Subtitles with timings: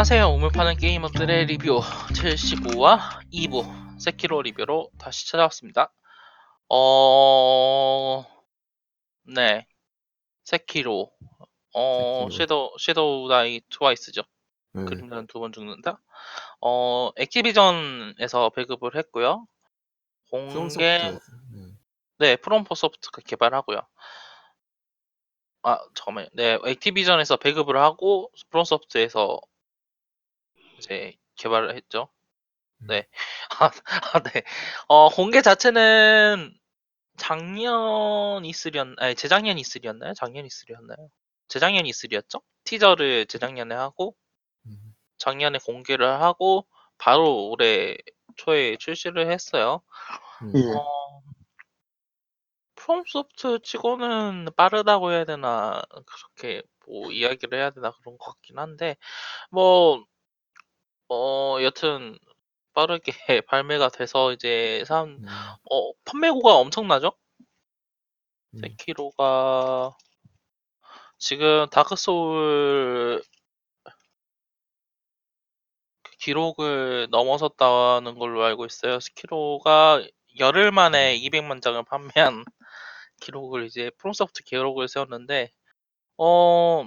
[0.00, 0.28] 안녕하세요.
[0.30, 1.78] 우물 파는 게이머들의 리뷰
[2.14, 5.92] 75화 2부 세키로 리뷰로 다시 찾아왔습니다.
[6.70, 8.24] 어,
[9.24, 9.66] 네,
[10.44, 11.12] 세키로,
[11.74, 12.30] 어, 세키로.
[12.30, 14.22] 섀도우 섀도우 다이 트와이스죠.
[14.72, 14.86] 네.
[14.86, 16.00] 그림자는 두 번 죽는다.
[16.62, 19.46] 어, 액티비전에서 배급을 했고요.
[20.30, 20.78] 공개.
[20.98, 21.18] 네.
[22.20, 23.82] 네, 프롬 소프트가 개발하고요.
[25.62, 26.28] 아, 잠깐만요.
[26.32, 29.38] 네, 액티비전에서 배급을 하고 프롬소프트에서
[30.80, 32.08] 이제 개발을 했죠.
[32.78, 33.06] 네.
[33.60, 33.70] 아,
[34.14, 34.42] 아, 네.
[34.88, 36.54] 어, 공개 자체는
[37.18, 40.14] 작년 이슬이었, 아니, 재작년 이슬이었나요?
[40.14, 41.10] 작년 이슬이었나요?
[41.48, 42.40] 재작년 이슬이었죠?
[42.64, 44.16] 티저를 재작년에 하고,
[44.66, 44.94] 음.
[45.18, 47.96] 작년에 공개를 하고, 바로 올해
[48.36, 49.82] 초에 출시를 했어요.
[50.42, 50.52] 음.
[50.56, 50.60] 예.
[50.74, 51.22] 어,
[52.76, 58.96] 프롬소프트 치고는 빠르다고 해야 되나, 그렇게 뭐 이야기를 해야 되나 그런 것 같긴 한데,
[59.50, 60.02] 뭐,
[61.10, 62.18] 어, 여튼,
[62.72, 63.12] 빠르게
[63.48, 65.26] 발매가 돼서 이제 사람, 음.
[65.70, 67.12] 어, 판매고가 엄청나죠?
[68.54, 68.60] 음.
[68.60, 69.96] 세키로가
[71.18, 73.22] 지금 다크 소울
[76.02, 79.00] 그 기록을 넘어섰다는 걸로 알고 있어요.
[79.00, 80.02] 세키로가
[80.38, 82.44] 열흘 만에 200만 장을 판매한
[83.20, 85.50] 기록을 이제 프롬소프트 기록을 세웠는데
[86.18, 86.84] 어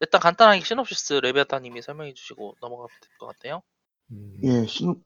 [0.00, 3.62] 일단 간단하게 시놉시스 레베아타님이 설명해 주시고 넘어가면 될 것 같아요.
[4.12, 4.36] 음.
[4.44, 5.02] 예, 신,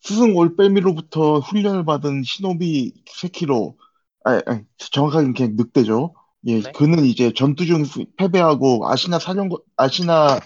[0.00, 3.76] 스승 올빼미로부터 훈련을 받은 시노비 세키로,
[4.24, 6.14] 아, 아, 정확하게 그냥 늑대죠.
[6.46, 6.72] 예, 네.
[6.72, 10.40] 그는 이제 전투 중 수- 패배하고 아시나 사령관, 아시나의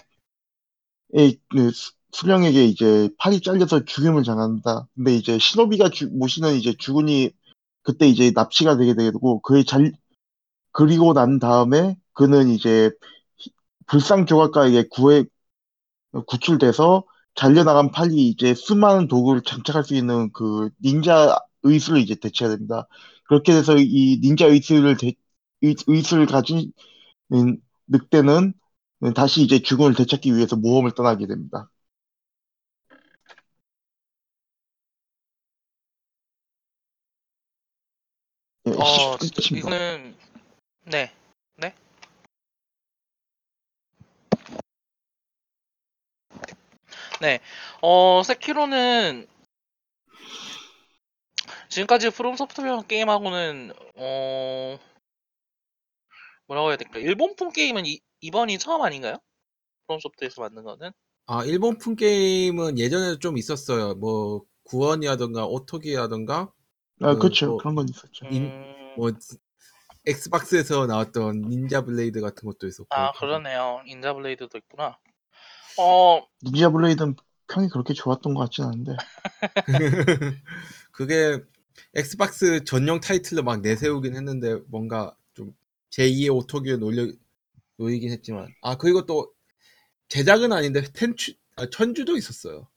[1.49, 4.87] 그 수- 수령에게 이제 팔이 잘려서 죽임을 당합니다.
[4.95, 7.31] 근데 이제 시노비가 주- 모시는 이제 주군이
[7.83, 9.91] 그때 이제 납치가 되게 되고 그의 잘,
[10.71, 12.91] 그리고 난 다음에 그는 이제
[13.89, 15.23] 불상 조각가에게 구해,
[16.27, 17.03] 구출돼서
[17.35, 22.87] 잘려나간 팔이 이제 수많은 도구를 장착할 수 있는 그 닌자 의수를 이제 대체해야 됩니다.
[23.27, 25.13] 그렇게 돼서 이 닌자 의수를 대,
[25.61, 26.71] 의, 의수를 가진
[27.33, 27.57] 음,
[27.87, 28.53] 늑대는
[29.15, 31.69] 다시 이제 주군을 되찾기 위해서 모험을 떠나게 됩니다.
[38.67, 39.17] 예, 어.
[39.51, 40.15] 이거는
[40.85, 41.18] 네, 네.
[47.21, 47.39] 네,
[47.81, 49.27] 어 세키로는
[51.67, 54.79] 지금까지 프롬 소프트웨어 게임하고는 어
[56.47, 56.99] 뭐라고 해야 될까?
[56.99, 59.17] 일본풍 게임은 이, 이번이 처음 아닌가요?
[59.87, 60.91] 프롬 소프트에서 만든 거는?
[61.27, 63.93] 아, 일본풍 게임은 예전에도 좀 있었어요.
[63.93, 66.51] 뭐, 구원이라던가, 오토기라던가,
[67.01, 67.47] 아, 그, 그렇죠.
[67.49, 68.25] 뭐, 그런 건 있었죠.
[68.31, 69.11] 인- 음, 뭐,
[70.07, 72.87] 엑스박스에서 나왔던 닌자 블레이드 같은 것도 있었고.
[72.89, 73.83] 아 그러네요.
[73.85, 74.97] 닌자 블레이드도 있구나.
[75.79, 77.15] 어, 닌자 블레이드는
[77.47, 78.97] 평이 그렇게 좋았던 것 같진 않은데.
[80.91, 81.39] 그게
[81.95, 85.55] 엑스박스 전용 타이틀로 막 내세우긴 했는데, 뭔가 좀
[85.91, 87.11] 제2의 오토기를 놀려,
[87.77, 88.53] 놓이긴 했지만.
[88.61, 89.31] 아, 그리고 또,
[90.09, 92.67] 제작은 아닌데, 텐추, 아, 천주도 있었어요.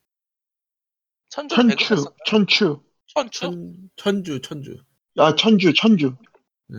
[1.29, 2.17] 천주 천추, 배급했었나요?
[2.27, 2.83] 천추.
[3.07, 3.41] 천추?
[3.41, 4.77] 천, 천주, 천주.
[5.17, 6.15] 아, 천주, 천주.
[6.69, 6.79] 네.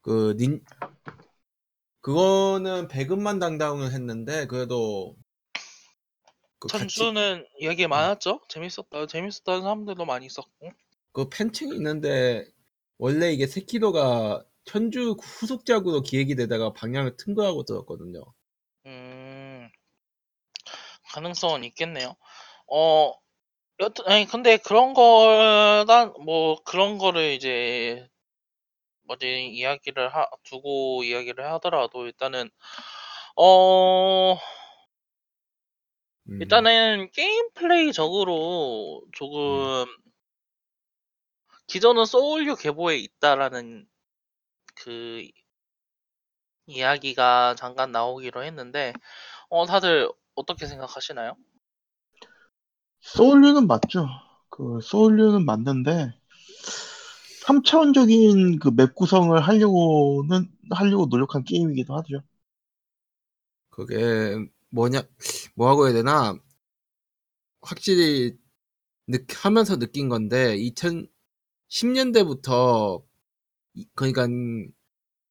[0.00, 0.64] 그, 닌,
[2.00, 5.16] 그거는 배급만 당당을 했는데, 그래도,
[6.58, 8.40] 그 같이, 천주는 이야기 많았죠?
[8.48, 9.06] 재밌었다.
[9.06, 10.72] 재밌었다는 사람들도 많이 있었고.
[11.12, 12.44] 그 팬층이 있는데,
[12.98, 18.22] 원래 이게 세키도가 천주 후속작으로 기획이 되다가 방향을 튼 거라고 들었거든요.
[18.86, 19.68] 음,
[21.12, 22.16] 가능성은 있겠네요.
[22.70, 23.12] 어,
[23.80, 28.08] 여튼, 아니, 근데 그런 걸, 난, 뭐, 그런 거를 이제,
[29.08, 32.50] 뭐지, 이야기를 하, 두고 이야기를 하더라도, 일단은,
[33.36, 34.38] 어,
[36.28, 39.86] 음, 일단은, 게임 플레이적으로 조금,
[41.68, 43.88] 기존은 소울류 계보에 있다라는,
[44.76, 45.28] 그,
[46.66, 48.92] 이야기가 잠깐 나오기로 했는데,
[49.50, 51.36] 어, 다들 어떻게 생각하시나요?
[53.00, 54.06] 소울류는 맞죠.
[54.50, 56.17] 그 소울류는 맞는데
[57.48, 62.22] 3차원적인 그 맵 구성을 하려고는 하려고 노력한 게임이기도 하죠.
[63.70, 64.36] 그게
[64.70, 65.02] 뭐냐,
[65.54, 66.34] 뭐라고 해야 되나,
[67.62, 68.36] 확실히
[69.06, 70.56] 느, 하면서 느낀 건데,
[71.70, 73.02] 2010년대부터,
[73.94, 74.26] 그러니까,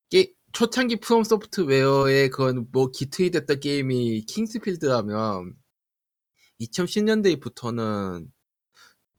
[0.10, 5.56] 게, 초창기 프롬 소프트웨어의 그건 뭐 기틀이 됐던 게임이 킹스필드라면,
[6.62, 8.32] 2010년대부터는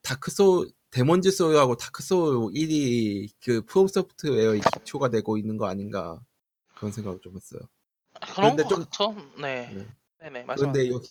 [0.03, 6.19] 다크 소울, 데몬즈 소울하고 다크 소울 1이 그 프롬 소프트웨어의 기초가 되고 있는 거 아닌가,
[6.75, 7.61] 그런 생각을 좀 했어요.
[8.35, 9.15] 그런 거 좀- 같죠?
[9.41, 9.71] 네.
[9.73, 9.87] 네.
[10.21, 10.89] 네네, 그런데.
[10.89, 11.09] 여기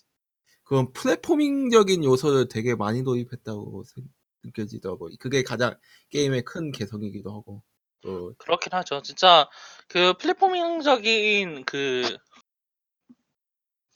[0.64, 4.10] 그건 플랫포밍적인 요소를 되게 많이 도입했다고 생-
[4.44, 5.10] 느껴지더라고.
[5.20, 5.78] 그게 가장
[6.10, 7.64] 게임의 큰 개성이기도 하고.
[8.02, 9.02] 또 그렇긴 하죠.
[9.02, 9.50] 진짜
[9.88, 12.18] 그 플랫포밍적인 그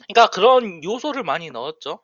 [0.08, 2.02] 그러니까 그런 요소를 많이 넣었죠.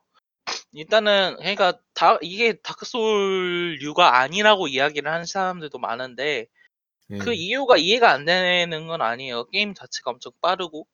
[0.74, 6.48] 일단은 그러니까 다 이게 다크 소울류가 아니라고 이야기를 하는 사람들도 많은데
[7.12, 9.46] 예, 그 이유가 이해가 안 되는 건 아니에요.
[9.50, 10.88] 게임 자체가 엄청 빠르고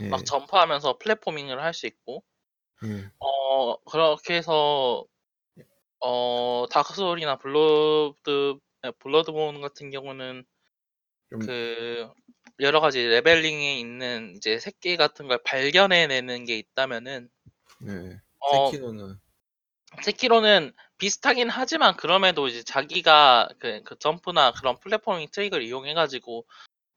[0.00, 2.24] 예, 막 점프하면서 platforming을 할 수 있고
[2.84, 5.06] 예, 어 그렇게 해서
[6.00, 10.44] 어 다크 소울이나 블러드 네, 블러드본 같은 경우는
[11.30, 12.10] 좀 그
[12.60, 17.28] 여러 가지 leveling에 있는 이제 새끼 같은 걸 발견해내는 게 있다면은
[17.88, 18.20] 예.
[18.44, 19.18] 어 세키로는
[20.02, 26.46] 세키로는 비슷하긴 하지만 그럼에도 이제 자기가 그, 그 점프나 그런 플랫포밍 트릭을 이용해가지고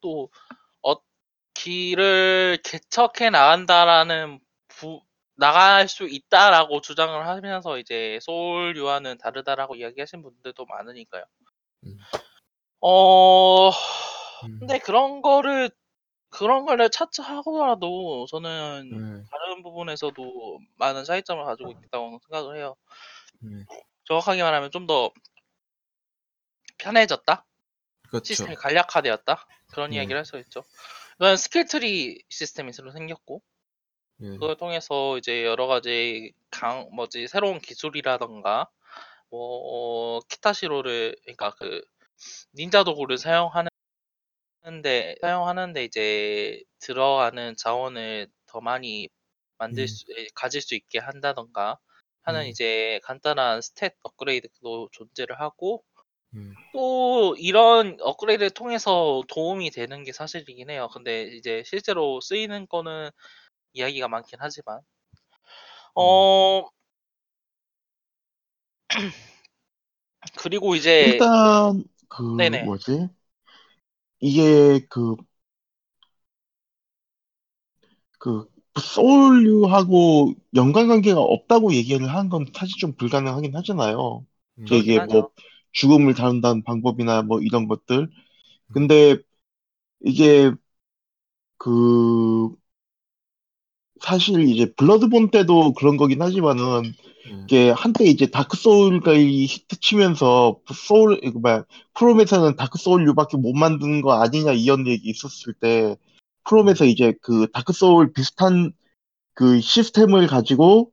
[0.01, 0.29] 또
[0.81, 0.95] 어,
[1.53, 5.01] 길을 개척해 나간다라는 부,
[5.35, 11.23] 나갈 수 있다라고 주장을 하면서 이제 소울류와는 다르다라고 이야기하신 분들도 많으니까요.
[11.85, 11.97] 음.
[12.79, 15.69] 어 음, 근데 그런 거를
[16.29, 22.75] 그런 거를 차치하고라도 저는 예, 다른 부분에서도 많은 차이점을 가지고 있다고 생각을 해요.
[23.45, 23.65] 예.
[24.06, 25.12] 정확하게 말하면 좀 더
[26.77, 27.45] 편해졌다?
[28.09, 28.25] 그렇죠.
[28.25, 29.45] 시스템이 간략화되었다?
[29.74, 29.97] 그런 네.
[29.97, 30.63] 이야기를 할 수 있죠.
[31.19, 33.41] 이건 skill tree 시스템이 새로 생겼고,
[34.21, 38.69] 예, 그걸 통해서 이제 여러 가지 강, 뭐지, 새로운 기술이라던가,
[39.29, 41.81] 뭐, 키타시로를, 그러니까 그,
[42.56, 43.69] 닌자 도구를 사용하는
[44.81, 49.09] 데, 사용하는데 이제 들어가는 자원을 더 많이
[49.57, 49.87] 만들 음.
[49.87, 51.77] 수, 에, 가질 수 있게 한다던가,
[52.23, 52.49] 하는 음.
[52.49, 55.83] 이제 간단한 스탯 업그레이드도 존재를 하고,
[56.33, 60.89] 음, 또 이런 업그레이드를 통해서 도움이 되는 게 사실이긴 해요.
[60.93, 63.09] 근데 이제 실제로 쓰이는 거는
[63.73, 64.81] 이야기가 많긴 하지만
[65.95, 66.69] 어
[70.37, 72.63] 그리고 이제 일단 그 네네.
[72.63, 73.09] 뭐지?
[74.19, 75.15] 이게 그
[78.19, 78.47] 그
[78.79, 84.25] 소울류하고 연관관계가 없다고 얘기를 하는 건 사실 좀 불가능하긴 하잖아요.
[84.59, 85.29] 음, 저 이게 뭐
[85.71, 88.09] 죽음을 다룬다는 방법이나 뭐 이런 것들.
[88.71, 89.17] 근데
[90.01, 90.51] 이게
[91.57, 92.55] 그
[94.01, 100.59] 사실 이제 블러드본 때도 그런 거긴 하지만은 예, 이게 한때 이제 다크 소울가 히트 치면서
[100.73, 105.95] 소울 이거 뭐야 프롬에서는 다크 소울류밖에 못 만드는 거 아니냐 이런 얘기 있었을 때
[106.44, 108.73] 프롬에서 이제 그 다크 소울 비슷한
[109.33, 110.91] 그 시스템을 가지고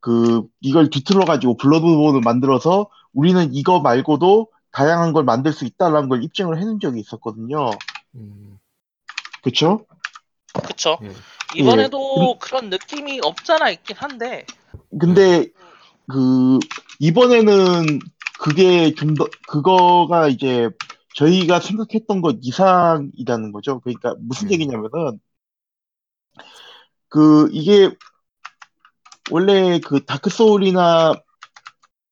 [0.00, 6.22] 그 이걸 뒤틀어 가지고 블러드본을 만들어서 우리는 이거 말고도 다양한 걸 만들 수 있다라는 걸
[6.24, 7.70] 입증을 해낸 적이 있었거든요.
[8.16, 8.58] 음,
[9.42, 9.86] 그쵸?
[10.52, 10.98] 그쵸.
[11.02, 11.12] 예,
[11.54, 14.44] 이번에도 그런 느낌이 없잖아 있긴 한데
[14.98, 15.46] 근데
[16.08, 16.58] 그
[17.00, 17.98] 이번에는
[18.40, 20.68] 그게 좀 더 그거가 이제
[21.14, 23.80] 저희가 생각했던 것 이상이라는 거죠.
[23.80, 24.52] 그러니까 무슨 음.
[24.52, 25.20] 얘기냐면은
[27.08, 27.90] 그 이게
[29.30, 31.14] 원래 그 다크 소울이나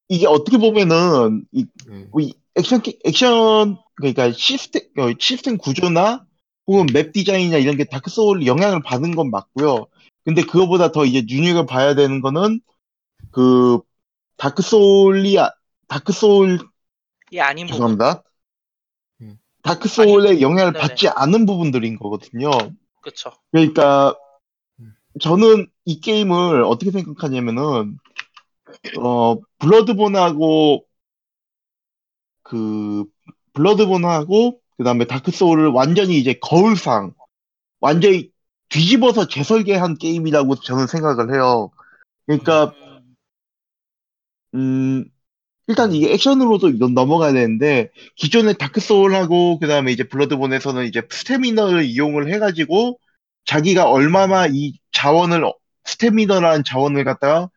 [0.09, 6.25] 이게 어떻게 보면은 이, 예, 이 액션 게- 액션 그러니까 시스템 어, 시스템 구조나
[6.67, 9.87] 혹은 map 디자인이나 이런 게 다크 소울 영향을 받은 건 맞고요.
[10.25, 12.61] 근데 그거보다 더 이제 눈여겨 봐야 되는 거는
[13.31, 13.81] 그
[14.37, 15.53] 다크 소울이 아-
[15.89, 16.59] 다크 소울
[17.31, 17.67] 이 아닌.
[17.67, 18.23] 죄송합니다.
[19.23, 19.39] 음.
[19.63, 20.83] 다크 소울의 영향을 네네.
[20.83, 22.51] 받지 않은 부분들인 거거든요.
[23.01, 23.33] 그쵸.
[23.51, 24.17] 그러니까
[24.81, 24.95] 음.
[25.21, 27.99] 저는 이 게임을 어떻게 생각하냐면은
[29.01, 30.85] 어 블러드본하고
[32.43, 33.05] 그
[33.53, 37.15] 블러드본하고 그 다음에 다크 소울을 완전히 이제 거울상
[37.81, 38.31] 완전히
[38.69, 41.71] 뒤집어서 재설계한 게임이라고 저는 생각을 해요.
[42.27, 42.75] 그러니까
[44.55, 45.05] 음, 음
[45.69, 52.33] 일단 이게 액션으로도 넘어가야 되는데 기존의 다크 소울하고 그 다음에 이제 블러드본에서는 이제 스태미너를 이용을
[52.33, 52.99] 해가지고
[53.45, 55.45] 자기가 얼마나 이 자원을
[55.85, 57.51] 스태미너라는 자원을 갖다가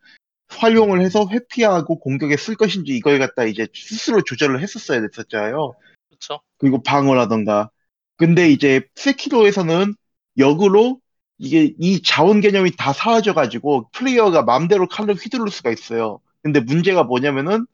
[0.48, 5.74] 활용을 해서 회피하고 공격에 쓸 것인지 이걸 갖다 이제 스스로 조절을 했었어야 됐었잖아요.
[6.18, 6.40] 그쵸.
[6.58, 7.70] 그리고 방어라던가.
[8.16, 9.94] 근데 이제 세키로에서는
[10.38, 11.00] 역으로
[11.38, 16.20] 이게 이 자원 개념이 다 사라져 가지고 플레이어가 마음대로 칼을 휘두를 수가 있어요.
[16.42, 17.66] 근데 문제가 뭐냐면은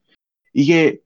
[0.52, 0.98] 이게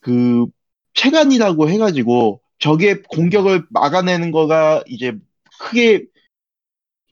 [0.00, 0.46] 그
[0.94, 5.18] 체간이라고 해 가지고 적의 공격을 막아내는 거가 이제
[5.58, 6.06] 크게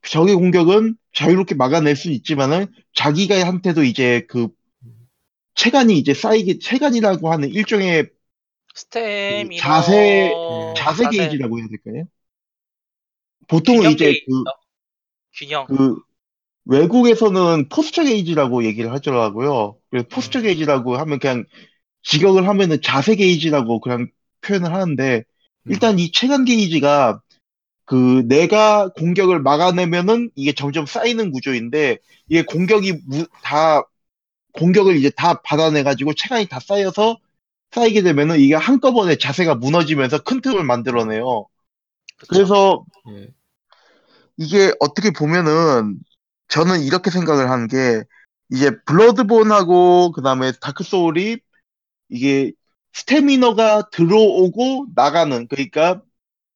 [0.03, 4.49] 적의 공격은 자유롭게 막아낼 수 있지만은 자기가 한테도 이제 그
[5.55, 8.09] 체간이 이제 쌓이게 체간이라고 하는 일종의
[8.75, 10.75] 스테미너 자세- 음.
[10.77, 12.05] 자세 게이지라고 해야 될까요?
[13.49, 14.45] 보통 균형 이제 그,
[15.35, 15.67] 균형.
[15.67, 15.97] 그
[16.65, 19.77] 외국에서는 posture 게이지라고 얘기를 하더라고요.
[19.91, 20.43] 그래서 posture 음.
[20.45, 21.45] 게이지라고 하면 그냥
[22.03, 24.09] 직역을 하면은 자세 게이지라고 그냥
[24.43, 25.25] 표현을 하는데
[25.69, 27.21] 일단 이 체간 게이지가
[27.85, 31.99] 그 내가 공격을 막아내면은 이게 점점 쌓이는 구조인데
[32.29, 33.83] 이게 공격이 무- 다
[34.53, 37.19] 공격을 이제 다 받아내 가지고 체간이 다 쌓여서
[37.73, 41.47] 쌓이게 되면은 이게 한꺼번에 자세가 무너지면서 큰 틈을 만들어내요.
[42.19, 42.29] 그쵸?
[42.29, 43.29] 그래서 예.
[44.37, 45.99] 이게 어떻게 보면은
[46.49, 48.03] 저는 이렇게 생각을 하는 게
[48.51, 51.39] 이제 블러드본하고 그다음에 다크 소울이
[52.09, 52.53] 이게
[52.93, 56.03] 스태미너가 들어오고 나가는 그러니까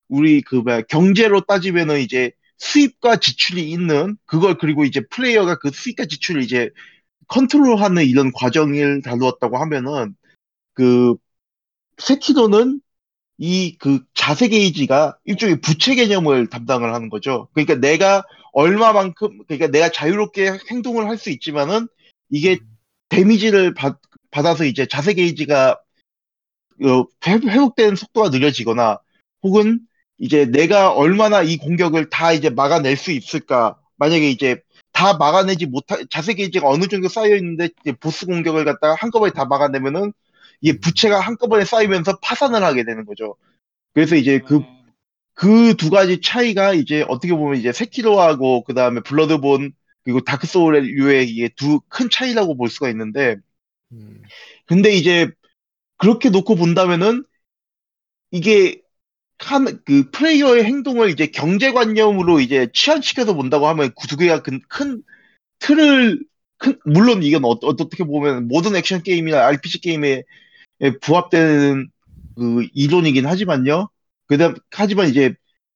[0.08, 6.06] 우리 그 뭐야 경제로 따지면은 이제 수입과 지출이 있는 그걸 그리고 이제 플레이어가 그 수입과
[6.06, 6.70] 지출을 이제
[7.28, 10.14] 컨트롤하는 이런 과정을 다루었다고 하면은
[10.74, 11.14] 그
[11.98, 12.80] 세키도는
[13.38, 17.48] 이 그 자세 게이지가 일종의 부채 개념을 담당을 하는 거죠.
[17.52, 21.88] 그러니까 내가 얼마만큼 그러니까 내가 자유롭게 행동을 할 수 있지만은
[22.30, 22.58] 이게
[23.08, 23.98] 데미지를 받,
[24.30, 25.80] 받아서 이제 자세 게이지가
[26.84, 28.98] 어, 회- 회복되는 속도가 느려지거나
[29.42, 29.80] 혹은
[30.18, 34.60] 이제 내가 얼마나 이 공격을 다 이제 막아낼 수 있을까 만약에 이제
[34.92, 37.68] 다 막아내지 못하 자세 게이지가 어느 정도 쌓여 있는데
[38.00, 40.12] 보스 공격을 갖다가 한꺼번에 다 막아내면은
[40.64, 43.36] 이게 부채가 한꺼번에 쌓이면서 파산을 하게 되는 거죠.
[43.94, 44.94] 그래서 이제 그 음,
[45.34, 49.72] 그 두 가지 차이가 이제 어떻게 보면 이제 세키로하고 그 다음에 블러드본
[50.04, 50.86] 그리고 다크 소울의
[51.28, 53.36] 이게 두 큰 차이라고 볼 수가 있는데
[53.92, 54.32] 음.
[54.66, 55.30] 근데 이제
[55.98, 57.24] 그렇게 놓고 본다면은
[58.30, 58.80] 이게
[59.38, 65.02] 한 그 플레이어의 행동을 이제 경제관념으로 이제 치환시켜서 본다고 하면 그 두 개가 큰, 큰
[65.60, 66.20] 틀을
[66.58, 70.24] 큰 물론 이건 어, 어떻게 보면 모든 액션 게임이나 RPG 게임에
[71.00, 71.88] 부합되는
[72.36, 73.88] 그 이론이긴 하지만요.
[74.26, 75.34] 그다음 하지만 이제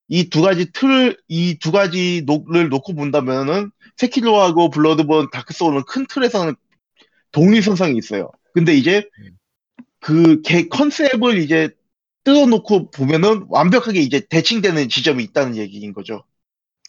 [0.08, 6.54] 이 두 가지 틀을 이 두 가지를 놓고 본다면은 세키로하고 블러드본 다크 소울은 큰 틀에서는
[7.32, 8.30] 동일선상에 있어요.
[8.54, 9.04] 근데 이제
[10.00, 11.70] 그 개 컨셉을 이제
[12.24, 16.24] 뜯어놓고 보면은 완벽하게 이제 대칭되는 지점이 있다는 얘기인 거죠.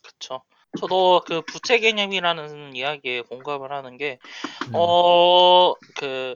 [0.03, 0.41] 그쵸.
[0.79, 4.19] 저도 그 부채 개념이라는 이야기에 공감을 하는 게,
[4.67, 4.71] 음.
[4.73, 6.35] 어, 그,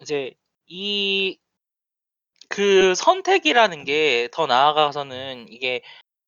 [0.00, 0.34] 이제,
[0.66, 1.38] 이,
[2.48, 5.82] 그 선택이라는 게 더 나아가서는 이게,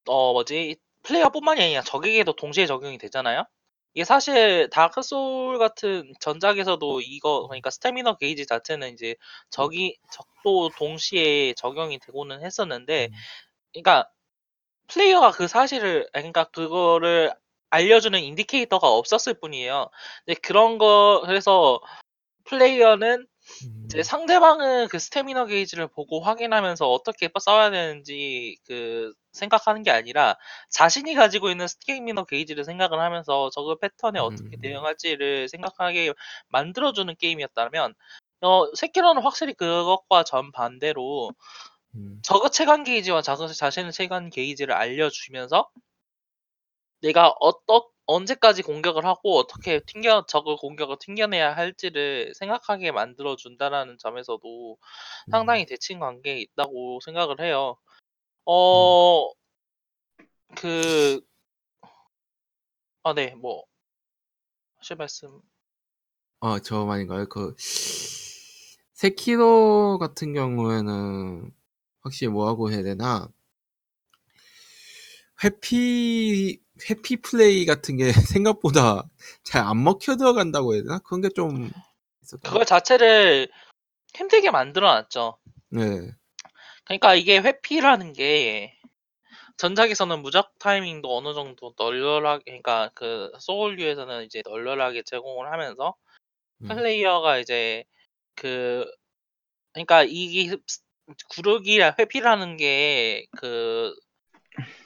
[0.08, 3.44] 어, 뭐지, 플레이어뿐만이 아니라 적에게도 동시에 적용이 되잖아요?
[3.94, 9.16] 이게 사실 다크 소울 같은 전작에서도 이거, 그러니까 스태미너 게이지 자체는 이제
[9.50, 13.10] 적이, 적도 동시에 적용이 되고는 했었는데,
[13.72, 14.08] 그러니까
[14.88, 17.32] 플레이어가 그 사실을, 그러니까 그거를
[17.70, 19.90] 알려주는 indicator가 없었을 뿐이에요.
[20.26, 21.80] 근데 그런 거, 그래서
[22.44, 23.26] 플레이어는 음.
[23.86, 30.36] 이제 상대방은 그 스태미너 게이지를 보고 확인하면서 어떻게 싸워야 되는지 그 생각하는 게 아니라
[30.70, 34.60] 자신이 가지고 있는 스태미너 게이지를 생각을 하면서 적 그 패턴에 어떻게 음.
[34.60, 36.12] 대응할지를 생각하게
[36.48, 37.94] 만들어주는 게임이었다면
[38.42, 41.32] 어, 세키로는 확실히 그것과 정반대로
[41.94, 42.20] 음.
[42.22, 45.68] 저그 체감 게이지와 자신의 체감 게이지를 알려주면서
[47.00, 54.78] 내가 어떠 언제까지 공격을 하고 어떻게 튕겨 저그 공격을 튕겨내야 할지를 생각하게 만들어 준다라는 점에서도
[55.30, 57.76] 상당히 대칭 관계에 있다고 생각을 해요.
[58.46, 59.28] 어,
[60.56, 61.20] 그,
[63.02, 63.64] 아, 네, 뭐,
[64.78, 65.42] 하실 말씀.
[66.40, 67.26] 어, 저 말인가요?
[67.28, 67.54] 그,
[68.94, 71.52] 세키로 같은 경우에는
[72.00, 73.28] 확실히 뭐라고 해야 되나?
[75.44, 76.58] 회피,
[76.90, 79.04] 회피 플레이 같은 게 생각보다
[79.44, 80.98] 잘 안 먹혀 들어간다고 해야 되나?
[81.00, 81.70] 그런 게 좀
[82.22, 83.48] 있었던 그걸 자체를
[84.14, 85.38] 힘들게 만들어 놨죠.
[85.70, 86.12] 네.
[86.84, 88.74] 그러니까 이게 회피라는 게
[89.58, 95.94] 전작에서는 무적 타이밍도 어느 정도 널널하게 그러니까 그 소울류에서는 이제 널널하게 제공을 하면서
[96.62, 96.68] 음.
[96.68, 97.84] 플레이어가 이제
[98.36, 98.86] 그
[99.72, 100.56] 그러니까 이게
[101.30, 103.94] 구르기라 회피라는 게 그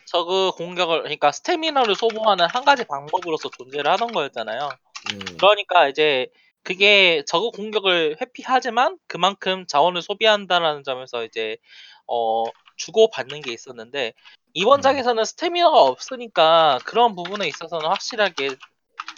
[0.07, 4.69] 저그 공격을 그러니까 스태미너를 소모하는 한 가지 방법으로서 존재를 하던 거였잖아요.
[5.11, 5.37] 네.
[5.39, 6.29] 그러니까 이제
[6.63, 11.57] 그게 저그 공격을 회피하지만 그만큼 자원을 소비한다라는 점에서 이제
[12.07, 12.45] 어
[12.77, 14.13] 주고 받는 게 있었는데
[14.55, 14.83] 이번 음.
[14.83, 18.51] 작에서는 스태미너가 없으니까 그런 부분에 있어서는 확실하게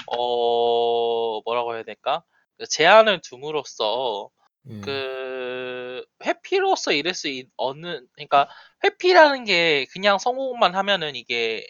[0.06, 2.22] 어 뭐라고 해야 될까
[2.58, 4.30] 그 제한을 둠으로써
[4.64, 4.80] 네.
[4.80, 8.49] 그 회피로서 이럴 수 있, 없는 그러니까
[8.85, 11.66] 회피라는 게 그냥 성공만 하면은 이게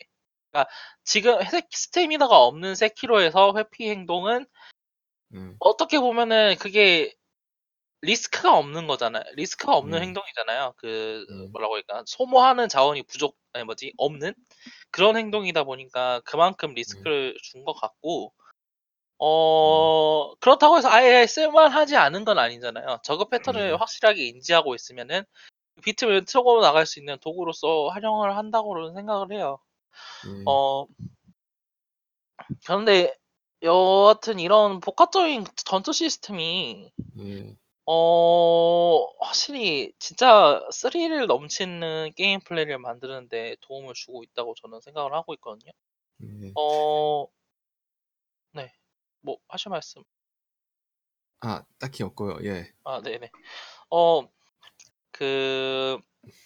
[0.53, 0.71] 그러니까
[1.05, 4.47] 지금 세- 스태미너가 없는 세키로에서 회피 행동은
[5.35, 5.57] 음.
[5.61, 7.13] 어떻게 보면은 그게
[8.03, 9.25] 리스크가 없는 거잖아요.
[9.35, 10.03] 리스크가 없는 음.
[10.03, 10.75] 행동이잖아요.
[10.77, 11.53] 그 음.
[11.53, 14.35] 뭐라고 할까 소모하는 자원이 부족 아니 뭐지 없는
[14.91, 18.35] 그런 행동이다 보니까 그만큼 리스크를 준 것 같고
[19.19, 22.99] 어 그렇다고 해서 아예 쓸만하지 않은 건 아니잖아요.
[23.05, 23.77] 저그 패턴을 음.
[23.77, 25.25] 확실하게 인지하고 있으면은
[25.83, 29.59] 비트를 틀고 나갈 수 있는 도구로서 활용을 한다고는 생각을 해요.
[30.27, 30.43] 예.
[30.47, 30.87] 어
[32.67, 33.15] 그런데
[33.63, 37.57] 여하튼 이런 복합적인 전투 시스템이 예.
[37.87, 45.71] 어, 확실히 진짜 스릴 넘치는 게임 플레이를 만드는데 도움을 주고 있다고 저는 생각을 하고 있거든요.
[46.23, 46.53] 예.
[46.57, 47.27] 어,
[48.53, 48.73] 네.
[49.25, 50.03] 뭐 하실 말씀?
[51.41, 52.39] 아 딱히 없고요.
[52.45, 52.71] 예.
[52.85, 53.31] 아, 네네.
[53.91, 54.23] 어,
[55.11, 55.99] 그,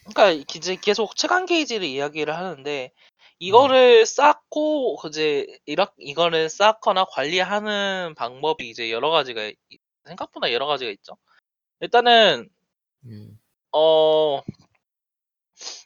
[0.06, 2.92] 그러니까 이제 계속 체감 게이지를 이야기를 하는데
[3.40, 10.90] 이거를 쌓고 이제 이렇게 이거를 쌓거나 관리하는 방법이 이제 여러 가지가 있- 생각보다 여러 가지가
[10.92, 11.16] 있죠.
[11.80, 12.48] 일단은
[13.10, 13.28] 예.
[13.72, 14.42] 어,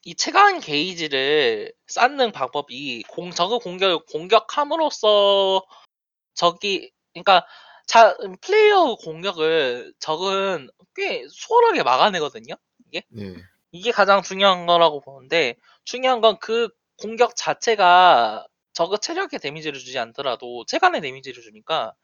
[0.04, 5.62] 이 체감 게이지를 쌓는 방법이 공, 저그 공격을 공격함으로써
[6.34, 7.46] 적이, 그러니까
[7.86, 12.54] 자, 플레이어 공격을 적은 꽤 수월하게 막아내거든요.
[12.94, 13.02] 예.
[13.72, 20.64] 이게 가장 중요한 거라고 보는데 중요한 건 그 공격 자체가 저그 체력에 데미지를 주지 않더라도
[20.66, 21.94] 체간에 데미지를 주니까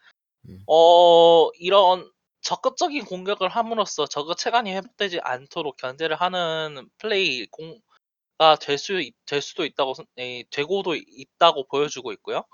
[0.49, 0.63] 음.
[0.67, 2.11] 어 이런
[2.43, 9.65] 적극적인 공격을 함으로써 저그 체간이 회복되지 않도록 견제를 하는 플레이 공가 될 수, 될 수도
[9.65, 12.45] 있다고, 생- 에, 되고도 있다고 보여주고 있고요.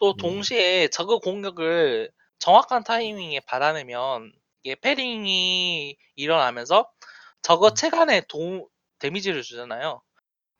[0.00, 0.16] 또 음.
[0.16, 6.90] 동시에 저그 공격을 정확한 타이밍에 받아내면 이게 패링이 일어나면서
[7.42, 7.74] 저거 음.
[7.74, 10.02] 체간에 도, 데미지를 주잖아요.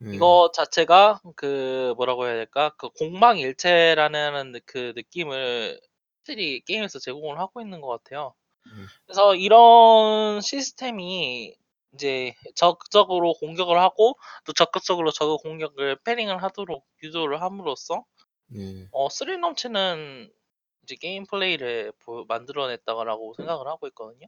[0.05, 0.15] 예.
[0.15, 2.69] 이거 자체가 그 뭐라고 해야 될까?
[2.77, 5.79] 그 공방일체라는 그 느낌을
[6.19, 8.33] 확실히 게임에서 제공을 하고 있는 것 같아요.
[8.67, 8.87] 음.
[9.05, 11.55] 그래서 이런 시스템이
[11.93, 18.05] 이제 적극적으로 공격을 하고 또 적극적으로 적의 공격을 패링을 하도록 유도를 함으로써
[18.55, 18.87] 예.
[18.91, 20.31] 어, 스릴 넘치는
[20.83, 24.27] 이제 게임 플레이를 보- 만들어냈다고 생각을 하고 있거든요.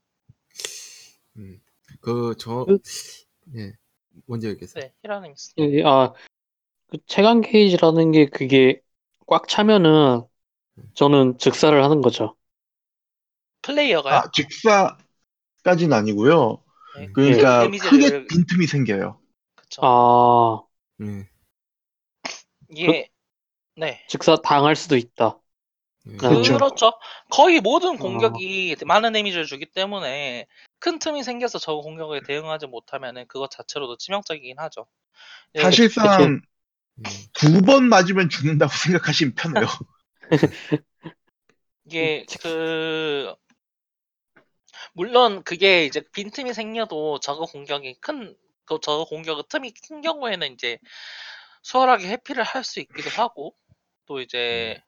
[1.37, 1.61] 음.
[2.01, 2.79] 그 저 그-
[3.57, 3.73] 예.
[4.27, 4.83] 먼저 얘기했어요.
[4.83, 5.33] 네, 히라님.
[5.57, 6.13] 예, 아,
[6.87, 8.81] 그 체감 게이지라는 게 그게
[9.25, 10.21] 꽉 차면은
[10.93, 12.35] 저는 즉사를 하는 거죠.
[13.63, 14.15] 플레이어가요?
[14.15, 16.63] 아, 직사까지는 아니고요.
[16.97, 19.19] 네, 그러니까 데미지를- 크게 빈틈이 생겨요.
[19.55, 19.81] 그쵸.
[19.83, 20.61] 아,
[21.01, 21.27] 예.
[22.69, 23.09] 이게
[23.75, 24.03] 네.
[24.07, 25.39] 즉사 당할 수도 있다.
[26.07, 26.17] 예.
[26.17, 26.53] 그렇죠.
[26.55, 26.91] 그렇죠.
[27.29, 27.97] 거의 모든 어.
[27.97, 30.47] 공격이 많은 데미지를 주기 때문에
[30.79, 34.85] 큰 틈이 생겨서 저 공격에 대응하지 못하면은 그것 자체로도 치명적이긴 하죠.
[35.55, 36.41] 예, 사실상 음.
[37.33, 39.65] 두번 맞으면 죽는다고 생각하시면 편해요.
[41.85, 43.33] 이게 그
[44.93, 50.77] 물론 그게 이제 빈틈이 생겨도 저거 공격이 큰, 그 저거 공격의 틈이 큰 경우에는 이제
[51.63, 53.55] 수월하게 회피를 할 수 있기도 하고
[54.13, 54.79] 또 이제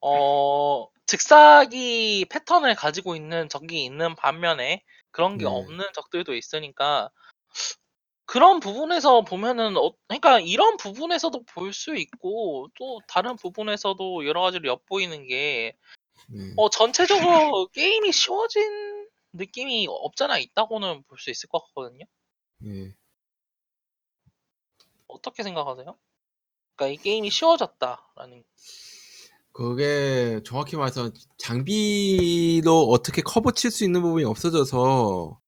[0.00, 5.50] 어 즉사기 패턴을 가지고 있는 적이 있는 반면에 그런 게 네.
[5.50, 7.10] 없는 적들도 있으니까
[8.26, 14.68] 그런 부분에서 보면은 어, 그러니까 이런 부분에서도 볼 수 있고 또 다른 부분에서도 여러 가지로
[14.68, 15.76] 엿보이는 게
[16.34, 16.54] 예.
[16.56, 22.04] 어, 전체적으로 게임이 쉬워진 느낌이 없잖아 있다고는 볼 수 있을 것 같거든요.
[22.66, 22.94] 예.
[25.08, 25.96] 어떻게 생각하세요?
[26.76, 28.44] 그러니까 이 게임이 쉬워졌다라는.
[29.52, 35.38] 그게 정확히 말해서 장비로 어떻게 커버 칠 수 있는 부분이 없어져서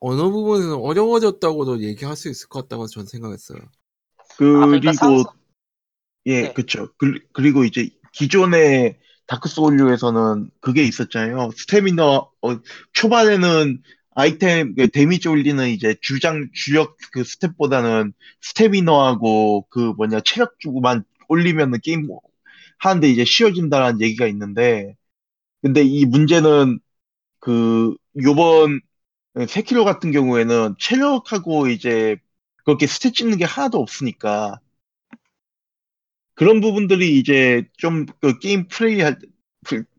[0.00, 3.58] 어느 부분에서는 어려워졌다고도 얘기할 수 있을 것 같다고 저는 생각했어요.
[4.36, 5.24] 그리고 그러니까 상승-
[6.26, 6.52] 예, 네.
[6.54, 6.88] 그쵸.
[6.98, 11.50] 그, 그리고 이제 기존의 다크 소울류에서는 그게 있었잖아요.
[11.56, 12.60] 스태미너 어,
[12.92, 13.82] 초반에는
[14.18, 21.78] 아이템 그 데미지 올리는 이제 주장 주력 그 stat보다는 스태미너하고 그 뭐냐 체력 주고만 올리면은
[21.82, 22.08] 게임
[22.78, 24.96] 하는데 이제 쉬워진다는 얘기가 있는데
[25.62, 26.80] 근데 이 문제는
[27.40, 28.80] 그 요번
[29.48, 32.16] 세키로 같은 경우에는 체력하고 이제
[32.64, 34.60] 그렇게 stat 찍는 게 하나도 없으니까
[36.34, 39.18] 그런 부분들이 이제 좀 그 게임 플레이할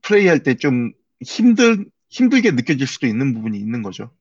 [0.01, 4.11] 플레이할 때 좀 힘들 힘들게 느껴질 수도 있는 부분이 있는 거죠.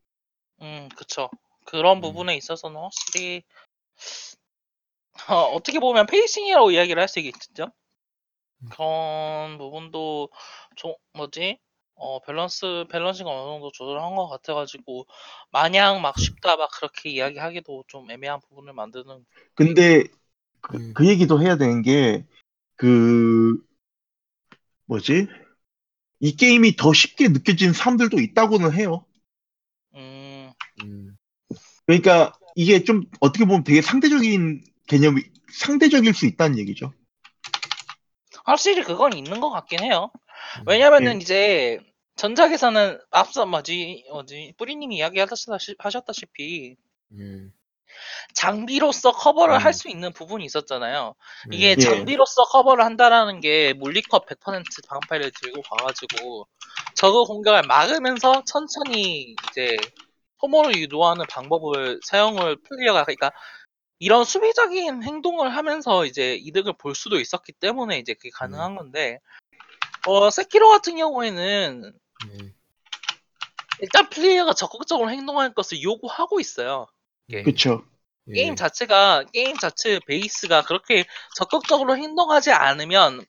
[0.62, 1.28] 음, 그쵸.
[1.66, 2.02] 그런 음.
[2.02, 3.42] 부분에 있어서는 확실히
[5.28, 7.70] 어, 어떻게 보면 pacing이라고 이야기를 할 수 있겠죠.
[8.62, 8.68] 음.
[8.70, 10.30] 그런 부분도
[10.76, 11.58] 좀 뭐지?
[11.94, 15.06] 어, 밸런스 밸런싱을 어느 정도 조절한 것 같아가지고
[15.50, 19.24] 마냥 막 쉽다 막 그렇게 이야기하기도 좀 애매한 부분을 만드는.
[19.54, 20.04] 근데
[20.60, 20.94] 그, 음.
[20.94, 22.24] 그 얘기도 해야 되는 게
[22.76, 23.58] 그
[24.86, 25.28] 뭐지?
[26.20, 29.04] 이 게임이 더 쉽게 느껴지는 사람들도 있다고는 해요.
[29.94, 30.52] 음,
[30.82, 31.16] 음,
[31.86, 36.92] 그러니까 이게 좀 어떻게 보면 되게 상대적인 개념이 상대적일 수 있다는 얘기죠.
[38.44, 40.10] 확실히 그건 있는 것 같긴 해요.
[40.66, 41.18] 왜냐면은 예.
[41.18, 41.80] 이제
[42.16, 46.76] 전작에서는 앞서 뭐지 뭐지 뿌리님이 이야기하셨다시피
[47.18, 47.50] 예,
[48.34, 49.60] 장비로서 커버를 음.
[49.60, 51.14] 할수 있는 부분이 있었잖아요.
[51.50, 51.76] 이게 예, 예.
[51.76, 56.46] 장비로서 커버를 한다라는 게 물리컵 100% 방패를 들고 가가지고
[56.94, 59.76] 저그 공격을 막으면서 천천히 이제
[60.40, 63.32] 소모를 유도하는 방법을 사용을 플레이어가 그러니까
[63.98, 69.18] 이런 수비적인 행동을 하면서 이제 이득을 볼 수도 있었기 때문에 이제 그게 가능한 건데
[70.06, 71.92] 어 세키로 같은 경우에는
[72.30, 72.52] 예,
[73.80, 76.86] 일단 플레이어가 적극적으로 행동할 것을 요구하고 있어요.
[77.30, 77.84] 예, 그렇죠.
[78.28, 81.04] 예, 게임 자체가 게임 자체 베이스가 그렇게
[81.36, 83.24] 적극적으로 행동하지 않으면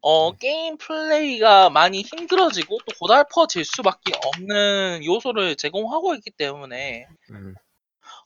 [0.00, 0.36] 어 음.
[0.38, 7.54] 게임 플레이가 많이 힘들어지고 또 고달퍼질 수밖에 없는 요소를 제공하고 있기 때문에 음,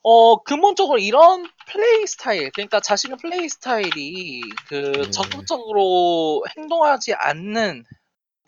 [0.03, 5.11] 어 근본적으로 이런 플레이 스타일 그러니까 자신의 플레이 스타일이 그 네.
[5.11, 7.85] 적극적으로 행동하지 않는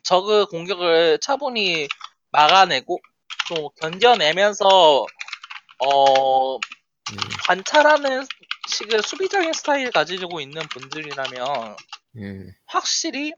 [0.02, 1.86] 적의 공격을 차분히
[2.30, 2.98] 막아내고
[3.50, 5.06] 또 견뎌내면서
[5.84, 8.26] 어 예, 관찰하는
[8.68, 11.76] 식의 수비적인 스타일 가지고 있는 분들이라면
[12.18, 13.32] 예, 확실히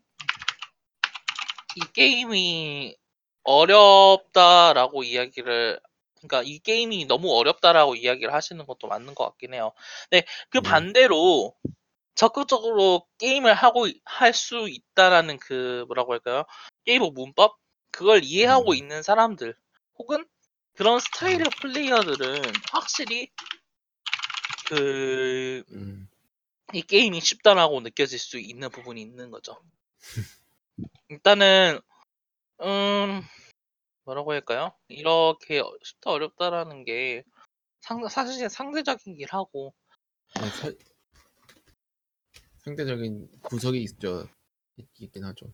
[1.77, 2.97] 이 게임이
[3.45, 5.81] 어렵다라고 이야기를
[6.17, 9.73] 그러니까 이 게임이 너무 어렵다라고 이야기를 하시는 것도 맞는 것 같긴 해요.
[10.11, 10.71] 근데 그 네.
[10.71, 11.55] 반대로
[12.15, 16.45] 적극적으로 게임을 하고 할 수 있다라는 그 뭐라고 할까요?
[16.85, 17.57] 게임의 문법
[17.91, 18.77] 그걸 이해하고 음.
[18.77, 19.57] 있는 사람들
[19.99, 20.27] 혹은
[20.81, 22.41] 그런 스타일의 플레이어들은
[22.73, 23.29] 확실히
[24.67, 26.09] 그 음,
[26.73, 29.63] 이 게임이 쉽다라고 느껴질 수 있는 부분이 있는 거죠.
[31.11, 31.81] 일단은
[32.63, 33.21] 음
[34.05, 34.73] 뭐라고 할까요?
[34.89, 37.25] 이렇게 쉽다 어렵다라는 게
[37.83, 39.75] 상, 사실 상대적이긴 하고
[40.37, 40.73] 네, 사-
[42.65, 44.27] 상대적인 구석이 있죠.
[44.79, 45.53] 있, 있긴 하죠.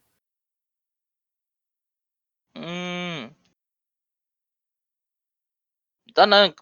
[2.57, 3.35] 음
[6.17, 6.55] 일단은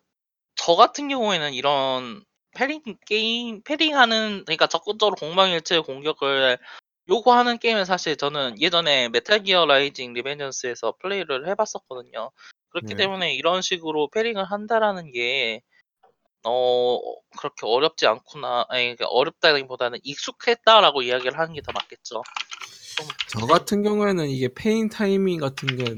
[0.56, 2.24] 저 같은 경우에는 이런
[2.56, 6.58] 패링 게임 패링하는 그러니까 적극적으로 공방일체 공격을
[7.08, 12.30] 요구하는 게임은 사실 저는 예전에 메탈 기어 라이징 리벤전스에서 플레이를 해봤었거든요.
[12.70, 12.96] 그렇기 네.
[12.96, 15.62] 때문에 이런 식으로 parrying을 한다라는 게
[16.44, 16.98] 어,
[17.38, 18.66] 그렇게 어렵지 않구나.
[18.68, 22.22] 아니, 그러니까 어렵다기보다는 익숙했다라고 이야기를 하는 게 더 맞겠죠.
[23.28, 25.96] 저 같은 경우에는 이게 parrying 타이밍 같은 게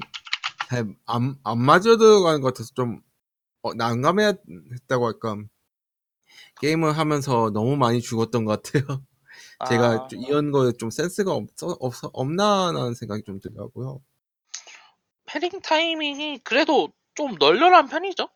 [0.69, 3.01] 잘 안 안 맞아 들어가는 것 같아서 좀
[3.69, 5.37] 어, 난감했다고 할까.
[6.61, 8.83] 게임을 하면서 너무 많이 죽었던 것 같아요.
[9.65, 14.01] 제가 아, 좀 이런 거에 좀 센스가 없어, 없어 없나라는 생각이 좀 들더라고요.
[15.27, 18.29] 패링 타이밍이 그래도 좀 널널한 편이죠.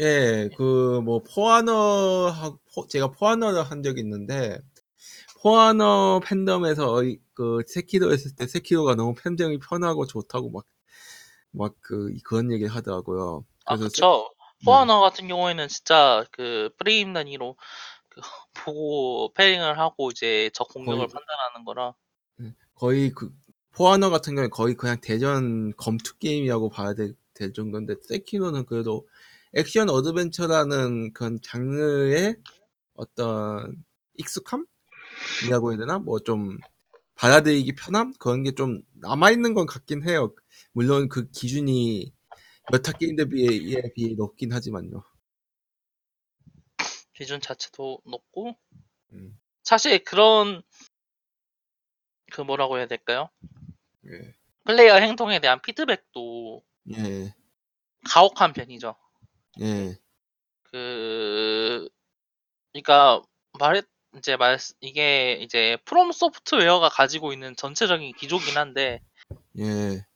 [0.00, 2.32] 예, 그 뭐 포아너
[2.88, 4.58] 제가 포아너를 한 적이 있는데
[5.42, 10.66] 포아너 팬덤에서 이- 그 세키로 했을 때 세키로가 너무 팬덤이 편하고 좋다고 막
[11.52, 13.44] 막 그 그런 얘기 하더라고요.
[13.64, 13.90] 아, 그래서 그쵸.
[13.90, 14.04] 세-
[14.64, 17.56] 포아너 같은 경우에는 진짜 그 프레임 단위로
[18.08, 18.20] 그
[18.54, 21.94] 보고 parrying을 하고 이제 적 공격을 거의- 판단하는 거라.
[22.74, 23.30] 거의 그
[23.72, 29.06] 포아너 같은 경우에 거의 그냥 대전 검투 게임이라고 봐야 될, 될 정도인데 세키로는 그래도
[29.54, 32.36] 액션 어드벤처라는 그런 장르의
[32.94, 33.76] 어떤
[34.16, 34.66] 익숙함
[35.46, 36.58] 이라고 해야 되나 뭐 좀
[37.16, 40.34] 받아들이기 편함 그런 게 좀 남아 있는 건 같긴 해요.
[40.72, 42.12] 물론 그 기준이
[42.72, 45.02] 여타 게임들 비에 비해 높긴 하지만요.
[47.12, 48.56] 기준 자체도 높고
[49.12, 50.62] 음, 사실 그런
[52.32, 53.28] 그 뭐라고 해야 될까요?
[54.06, 56.62] 예, 플레이어 행동에 대한 피드백도
[56.96, 57.34] 예,
[58.08, 58.96] 가혹한 편이죠.
[59.60, 59.98] 예,
[60.62, 61.88] 그
[62.72, 63.22] 그러니까
[63.58, 63.84] 말했
[64.16, 69.02] 이제 말 이게 이제 프롬 소프트웨어가 가지고 있는 전체적인 기조긴 한데
[69.58, 70.06] 예,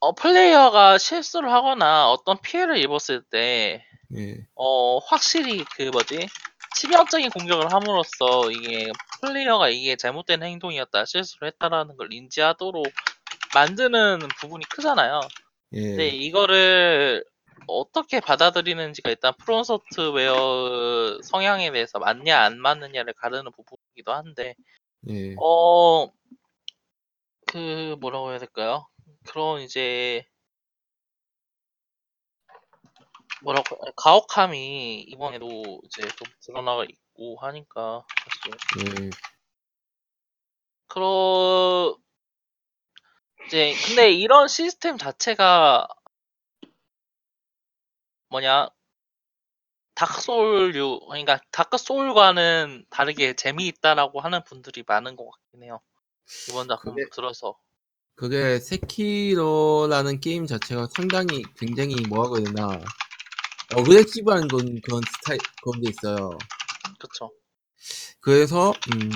[0.00, 3.84] 어 플레이어가 실수를 하거나 어떤 피해를 입었을 때
[4.16, 6.28] 예, 어 확실히 그 뭐지
[6.76, 12.84] 치명적인 공격을 함으로써 이게 플레이어가 이게 잘못된 행동이었다 실수를 했다라는 걸 인지하도록
[13.54, 15.20] 만드는 부분이 크잖아요.
[15.70, 17.24] 근데 예, 이거를
[17.66, 24.54] 어떻게 받아들이는지가 일단 프롬 소프트웨어 성향에 대해서 맞냐 안 맞느냐를 가르는 부분이기도 한데
[25.08, 26.08] 예, 어
[27.46, 28.86] 그 뭐라고 해야 될까요?
[29.28, 30.26] 그런 이제
[33.42, 38.04] 뭐라고 가혹함이 이번에도 이제 좀 드러나가 있고 하니까
[38.74, 39.06] 사실.
[39.06, 39.10] 예,
[40.86, 41.96] 그러
[43.46, 45.86] 이제 근데 이런 시스템 자체가
[48.30, 48.68] 뭐냐?
[49.94, 55.80] 다크소울류 그러니까 다크소울과는 다르게 재미있다라고 하는 분들이 많은 것 같긴 해요.
[56.48, 57.58] 이번 작품 그게- 들어서
[58.18, 61.94] 그게 세키로라는 게임 자체가 상당히 굉장히
[62.40, 62.80] 해야 되나
[63.76, 66.36] 어그레시브한 그런, 그런 스타일 그런 게 있어요.
[66.98, 67.30] 그쵸.
[68.18, 69.10] 그래서 음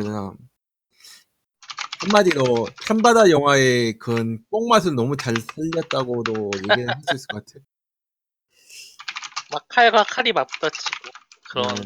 [0.00, 0.34] 해야 되나
[2.02, 7.64] 한마디로 한바다 영화의 그런 뽕맛을 너무 잘 살렸다고도 얘기를 할수 있을 것 같아요.
[9.50, 11.08] 막 칼과 칼이 맞붙어치고
[11.50, 11.84] 그런 음,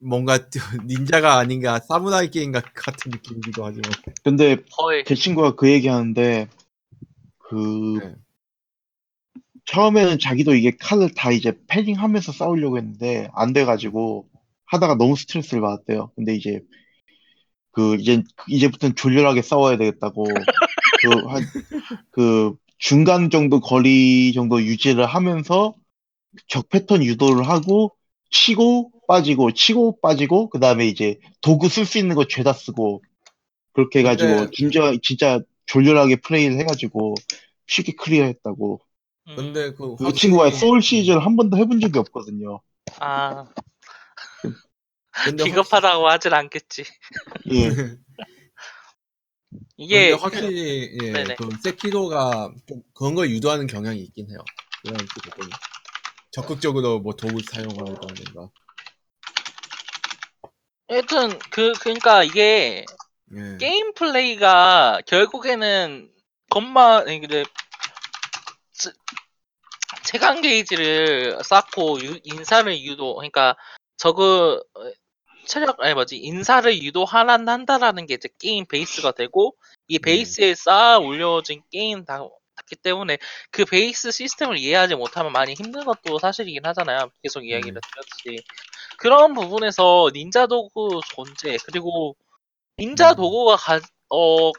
[0.00, 0.38] 뭔가
[0.86, 3.90] 닌자가 아닌가 사무라이 게임 같- 같은 느낌이기도 하지만
[4.22, 4.56] 근데
[5.06, 6.48] 제 친구가 그 얘기하는데
[7.38, 8.14] 그 네.
[9.66, 14.28] 처음에는 자기도 이게 칼을 다 이제 패딩하면서 싸우려고 했는데 안 돼가지고
[14.66, 16.12] 하다가 너무 스트레스를 받았대요.
[16.16, 16.60] 근데 이제
[17.72, 20.24] 그 이제 이제부터는 졸렬하게 싸워야 되겠다고
[22.12, 25.74] 그한그 중간 정도 거리 정도 유지를 하면서
[26.48, 27.96] 적 패턴 유도를 하고
[28.30, 33.02] 치고 빠지고 치고 빠지고 그 다음에 이제 도구 쓸 수 있는 거 죄다 쓰고
[33.72, 37.14] 그렇게 해가지고 근데- 진짜 진짜 졸렬하게 플레이를 해가지고
[37.66, 38.80] 쉽게 클리어했다고.
[39.28, 42.60] 음, 근데 그그 확실히- 친구가 소울 시리즈를 한 번도 해본 적이 없거든요.
[43.00, 43.46] 아
[45.24, 46.84] 근데 비겁하다고 하진 않겠지.
[47.50, 47.68] 예.
[47.68, 47.98] 확-
[49.78, 51.34] 이게 근데 확실히 예, 네네.
[51.36, 54.38] 그 세키로가 좀 그런 걸 유도하는 경향이 있긴 해요.
[54.82, 54.98] 그런
[55.36, 55.50] 보면.
[56.30, 58.50] 적극적으로 뭐 도구 사용하다든가.
[60.88, 62.84] 하여튼 그 그러니까 이게
[63.36, 63.56] 예.
[63.58, 66.10] 게임 플레이가 결국에는
[66.50, 67.44] 것만 이제
[68.72, 68.92] 스-
[70.04, 73.54] 체간 게이지를 쌓고 유- 인살을 유도 그러니까
[73.98, 74.80] 적의 어,
[75.44, 79.56] 체력 아니 뭐지 인살을 유도하란 한다라는 게 이제 게임 베이스가 되고
[79.88, 82.20] 이 베이스에 쌓아 올려진 게임 다
[82.68, 83.18] 기 때문에
[83.50, 87.10] 그 베이스 시스템을 이해하지 못하면 많이 힘든 것도 사실이긴 하잖아요.
[87.22, 88.44] 계속 이야기를 드렸듯이
[88.98, 92.16] 그런 부분에서 닌자 도구 존재 그리고
[92.78, 93.16] 닌자 음.
[93.16, 94.52] 도구가 가, 어,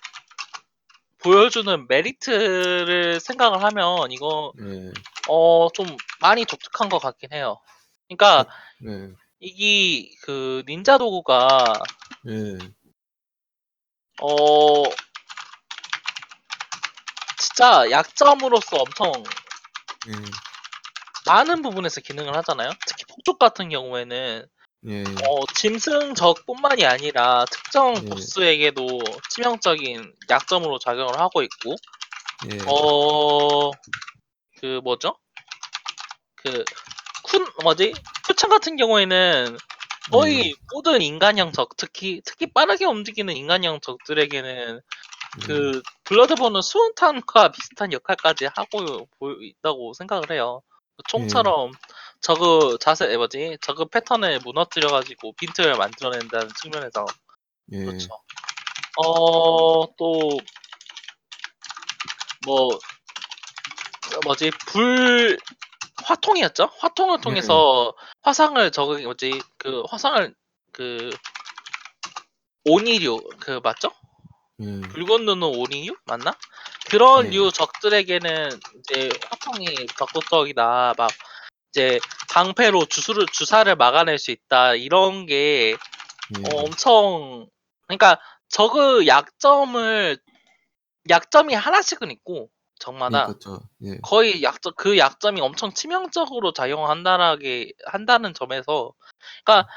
[1.20, 4.92] 보여주는 메리트를 생각을 하면 이거 예.
[5.28, 5.86] 어, 좀
[6.22, 7.60] 많이 독특한 것 같긴 해요.
[8.08, 8.50] 그러니까
[8.86, 9.14] 예.
[9.40, 11.74] 이게 그 닌자 도구가
[12.28, 12.58] 예.
[14.22, 14.84] 어
[17.60, 19.12] 진짜 약점으로서 엄청
[20.08, 20.14] 예.
[21.26, 22.70] 많은 부분에서 기능을 하잖아요.
[22.88, 24.48] 특히 폭죽 같은 경우에는
[24.88, 25.02] 예.
[25.02, 28.10] 어, 짐승적뿐만이 아니라 특정 예.
[28.10, 28.88] 보스에게도
[29.30, 31.76] 치명적인 약점으로 작용을 하고 있고
[32.50, 32.60] 예.
[32.66, 33.72] 어,
[34.62, 35.18] 그 뭐죠?
[36.36, 36.64] 그
[37.24, 37.94] 쿤 뭐지?
[38.26, 39.58] 표창 같은 경우에는
[40.14, 44.80] 거의 모든 인간형 적, 특히 특히 빠르게 움직이는 인간형 적들에게는 예.
[45.46, 50.62] 그 블러드본은 수은탄과 비슷한 역할까지 하고 보- 있다고 생각을 해요.
[50.98, 51.72] 그 총처럼
[52.22, 53.58] 저그 자세 뭐지?
[53.62, 57.06] 저그 패턴을 무너뜨려 가지고 빈틈을 만들어낸다는 측면에서
[57.72, 57.86] 예.
[57.86, 58.10] 그렇죠.
[58.98, 60.40] 어, 또,
[62.46, 62.70] 뭐,
[64.26, 65.38] 뭐지, 불,
[66.04, 66.70] 화통이었죠?
[66.80, 70.34] 화통을 통해서 화상을 저기, 뭐지, 그, 화상을,
[70.74, 71.12] 그,
[72.66, 73.92] 오니류, 그, 맞죠?
[74.62, 74.82] 예.
[74.82, 75.96] 불 건너는 오니류?
[76.06, 76.34] 맞나?
[76.90, 77.38] 그런 네.
[77.38, 79.66] 류 적들에게는 이제 화통이
[79.98, 81.12] 적극적이다, 막,
[81.70, 82.00] 이제,
[82.32, 85.76] 방패로 주수를, 주사를 막아낼 수 있다, 이런 게,
[86.38, 86.50] 예.
[86.54, 87.48] 어, 엄청
[87.88, 88.20] 그러니까
[88.50, 90.18] 저그 약점을
[91.10, 93.60] 약점이 하나씩은 있고 적마다 예, 그렇죠.
[93.84, 93.98] 예.
[94.04, 98.94] 거의 약점 그 약점이 엄청 치명적으로 작용한다라게 한다는 점에서
[99.44, 99.70] 그러니까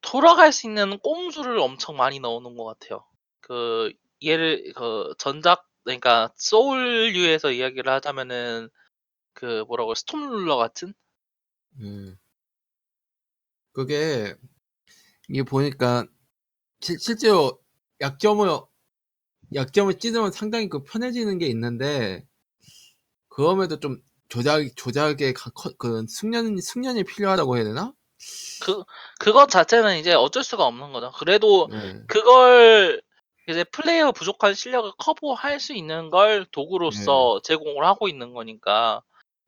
[0.00, 3.04] 돌아갈 수 있는 꼼수를 엄청 많이 넣어놓은 것 같아요.
[3.42, 8.70] 그 예를 그 전작 그러니까 소울류에서 이야기를 하자면은
[9.34, 10.94] 그 뭐라고 스톰룰러 같은
[11.82, 12.16] 예.
[13.72, 14.34] 그게
[15.28, 16.06] 이게 보니까
[16.80, 17.58] 실, 실제로
[18.00, 18.48] 약점을
[19.54, 22.26] 약점을 찌르면 상당히 그 편해지는 게 있는데
[23.28, 25.34] 그럼에도 좀 조작 조작의
[25.78, 27.92] 그 숙련 숙련이 필요하다고 해야 되나?
[28.62, 28.84] 그
[29.18, 31.12] 그것 자체는 이제 어쩔 수가 없는 거죠.
[31.18, 32.02] 그래도 예.
[32.06, 33.02] 그걸
[33.52, 39.02] 이제 플레이어 부족한 실력을 커버할 수 있는 걸 도구로서 제공을 하고 있는 거니까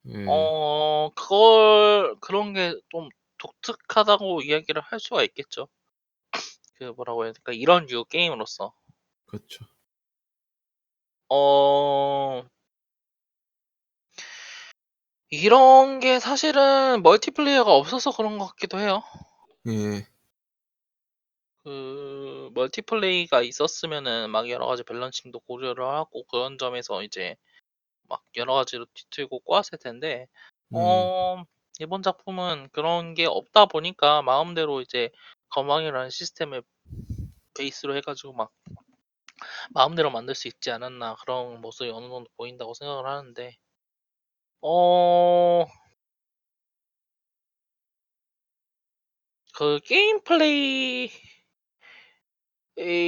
[0.09, 0.25] 예.
[0.29, 5.69] 어 그걸 그런 게 좀 독특하다고 이야기를 할 수가 있겠죠.
[6.79, 8.73] 그 뭐라고 해야 될까 이런 류 게임으로서
[9.27, 9.64] 그렇죠.
[11.29, 12.45] 어
[15.31, 19.03] 이런 게 사실은 멀티플레이어가 없어서 그런 것 같기도 해요.
[19.67, 20.07] 예.
[21.64, 27.37] 그 멀티플레이가 있었으면은 막 여러 가지 밸런싱도 고려를 하고 그런 점에서 이제
[28.09, 30.29] 막 여러 가지로 뒤틀고 꼬았을 텐데
[30.68, 31.44] 음, 어
[31.81, 35.11] 이번 작품은 그런 게 없다 보니까 마음대로 이제
[35.48, 36.62] 건방이라는 시스템을
[37.57, 38.53] 베이스로 해가지고 막
[39.70, 43.57] 마음대로 만들 수 있지 않았나 그런 모습이 어느 정도 보인다고 생각을 하는데
[44.61, 45.66] 어...
[49.55, 51.11] 그 게임 플레이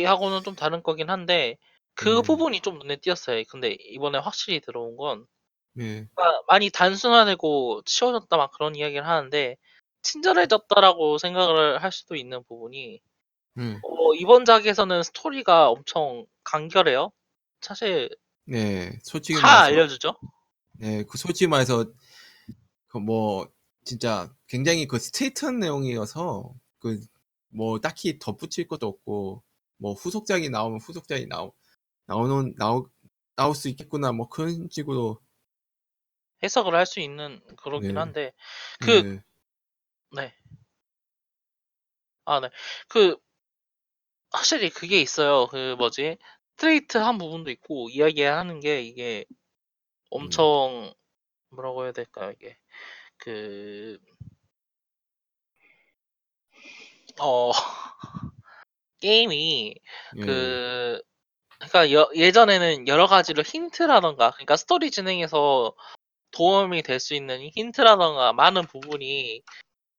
[0.07, 1.57] 하고는 좀 다른 거긴 한데
[1.95, 2.23] 그 음.
[2.23, 3.43] 부분이 좀 눈에 띄었어요.
[3.49, 5.27] 근데 이번에 확실히 들어온 건
[5.79, 9.57] 예, 아, 많이 단순화되고 치워졌다 막 그런 이야기를 하는데
[10.03, 13.01] 친절해졌다라고 생각을 할 수도 있는 부분이
[13.59, 17.13] 예, 어, 이번 작에서는 스토리가 엄청 간결해요.
[17.61, 18.11] 사실
[18.47, 20.15] 네, 솔직히 다 말해서, 알려주죠.
[20.79, 21.87] 네, 그 솔직히 말해서
[22.89, 23.49] 그 뭐
[23.85, 27.01] 진짜 굉장히 그 스트레이트한 내용이어서 그
[27.51, 29.43] 뭐 딱히 덧붙일 것도 없고
[29.79, 31.55] 뭐 후속작이 나오면 후속작이 나오
[32.07, 32.89] 나오는 나오
[33.37, 35.21] 나올 수 있겠구나 뭐 그런 식으로
[36.43, 38.01] 해석을 할 수 있는 그러긴 네.
[38.01, 38.33] 한데
[38.81, 39.23] 그 네,
[40.13, 40.35] 네.
[42.25, 42.51] 아, 네.
[42.89, 43.17] 그
[44.31, 45.47] 확실히 그게 있어요.
[45.49, 46.19] 그 뭐지?
[46.53, 49.25] 스트레이트한 부분도 있고 이야기하는 게 이게
[50.11, 50.95] 엄청
[51.51, 52.33] 뭐라고 해야 될까요?
[52.33, 52.59] 이게
[53.19, 53.99] 그
[57.21, 57.51] 어,
[59.01, 59.75] 게임이
[60.17, 61.01] 예, 그
[61.59, 65.75] 그러니까 여- 예전에는 여러 가지로 힌트라던가 그러니까 스토리 진행에서
[66.33, 69.43] 도움이 될 수 있는 힌트라던가 많은 부분이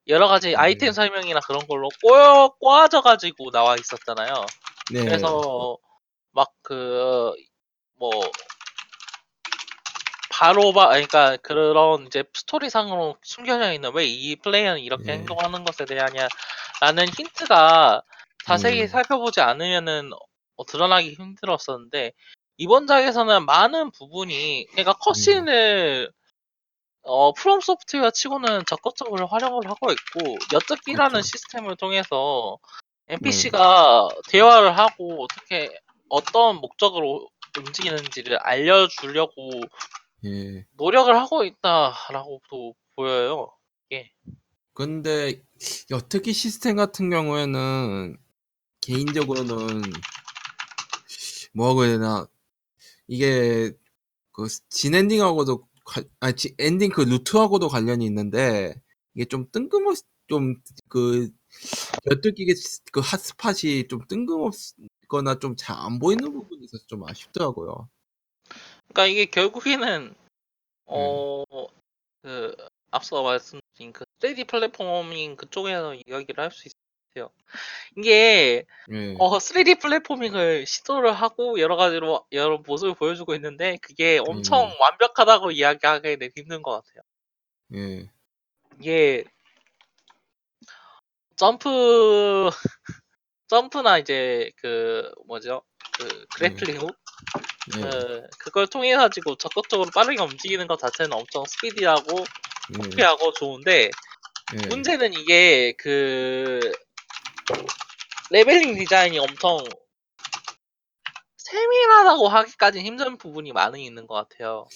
[0.08, 0.94] 여러 가지 아이템 네.
[0.94, 4.46] 설명이나 그런 걸로 꼬여 꼬아져 가지고 나와 있었잖아요.
[4.94, 5.78] 네, 그래서
[6.34, 7.34] 막 그
[8.00, 8.12] 뭐
[10.30, 15.14] 바로 봐 그러니까 그런 이제 스토리상으로 숨겨져 있는 왜 이 플레이어는 이렇게 네.
[15.14, 18.02] 행동하는 것에 대하냐라는 힌트가
[18.48, 18.88] 자세히 네.
[18.88, 20.12] 살펴보지 않으면은
[20.56, 22.14] 어, 드러나기 힘들었었는데
[22.56, 26.10] 이번 작에서는 많은 부분이 그러니까 컷신을
[27.04, 31.28] 어, 프롬 소프트웨어 치고는 적극적으로 활용을 하고 있고 엿듣기라는 그렇죠.
[31.28, 32.58] 시스템을 통해서
[33.10, 35.70] NPC가 대화를 하고 어떻게
[36.10, 39.50] 어떤 목적으로 움직이는지를 알려주려고
[40.26, 40.66] 예.
[40.78, 43.52] 노력을 하고 있다라고도 보여요.
[44.74, 45.42] 근데
[45.90, 48.18] 여특기 시스템 같은 경우에는
[48.88, 49.82] 개인적으로는
[51.54, 52.28] 뭐라고 해야 되나
[53.08, 53.72] 이게
[54.34, 58.76] 그 진엔딩하고도 관- 아 지- 엔딩 그 루트하고도 관련이 있는데
[59.16, 59.98] 이게 좀 뜬금없
[60.28, 61.30] 좀그
[62.12, 62.54] 여특기게
[62.92, 67.90] 그 핫스팟이 좀 뜬금없거나 좀 잘 안 보이는 부분이 있어서 좀 아쉽더라고요.
[68.90, 70.16] 그러니까 이게 결국에는
[70.88, 71.44] 어
[72.24, 72.56] 그
[72.92, 76.72] 앞서 말씀드린 그 3D 플랫포밍 그쪽에서 이야기를 할 수 있
[77.18, 77.30] 어요.
[77.98, 79.16] 이게 예.
[79.18, 84.72] 어 3D 플랫포밍을 시도를 하고 여러 가지로 여러 모습을 보여주고 있는데 그게 엄청 음.
[84.80, 87.02] 완벽하다고 이야기하기는 힘든 것 같아요.
[87.76, 88.10] 예.
[88.80, 89.24] 이게
[91.36, 92.50] 점프
[93.48, 95.64] 점프나 이제 그 뭐죠
[95.98, 96.96] 그 grappling hook
[97.78, 97.82] 예.
[97.82, 102.84] 그, 그걸 통해 가지고 적극적으로 빠르게 움직이는 것 자체는 엄청 스피디하고 예.
[102.84, 103.90] 스피하고 좋은데
[104.54, 104.68] 예.
[104.68, 106.60] 문제는 이게 그
[108.32, 109.58] leveling 디자인이 엄청
[111.38, 114.68] 세밀하다고 하기까지 힘든 부분이 많이 있는 것 같아요.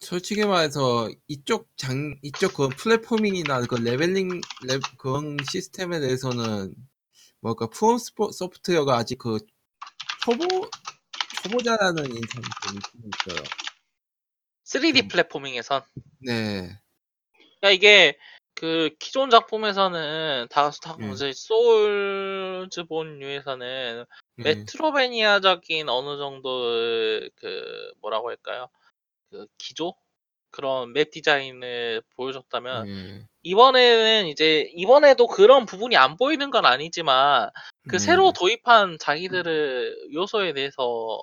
[0.00, 6.74] 솔직히 말해서 이쪽 장 이쪽 그 platforming이나 그 leveling 레, 그런 시스템에 대해서는
[7.40, 9.38] 뭐랄까 프롬 스포- 소프트웨어가 아직 그
[10.24, 10.68] 초보
[11.42, 12.78] 초보자라는 인상이 좀
[13.34, 13.42] 있어요.
[14.64, 15.08] 3D 음.
[15.08, 15.82] 플랫포밍에선
[16.20, 16.78] 네,
[17.60, 18.16] 그러니까 이게
[18.62, 21.12] 그 기존 작품에서는 다, 다 음.
[21.12, 24.04] 이제 소울즈본류에서는
[24.36, 28.68] 네, 메트로베니아적인 어느 정도의 그 뭐라고 할까요?
[29.30, 29.96] 그 기조
[30.52, 37.50] 그런 맵 디자인을 보여줬다면 네, 이번에는 이제 이번에도 그런 부분이 안 보이는 건 아니지만
[37.88, 41.20] 그 네, 새로 도입한 자기들의 요소에 대해서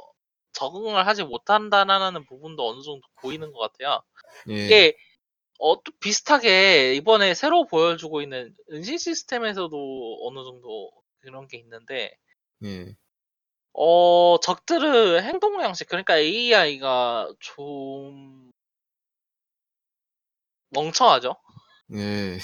[0.52, 4.02] 적응을 하지 못한다는 부분도 어느 정도 보이는 것 같아요.
[4.46, 4.98] 네, 이게
[5.60, 12.18] 어, 또 비슷하게 이번에 새로 보여주고 있는 은신 시스템에서도 어느 정도 그런 게 있는데
[12.60, 12.95] 네,
[13.74, 18.51] 어, 적들의 행동 양식, 그러니까 AI가 좀
[20.70, 21.36] 멍청하죠.
[21.88, 22.38] 네,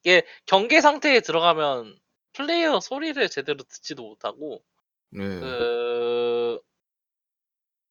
[0.00, 1.98] 이게 경계 상태에 들어가면
[2.34, 4.62] 플레이어 소리를 제대로 듣지도 못하고,
[5.10, 6.60] 네, 그,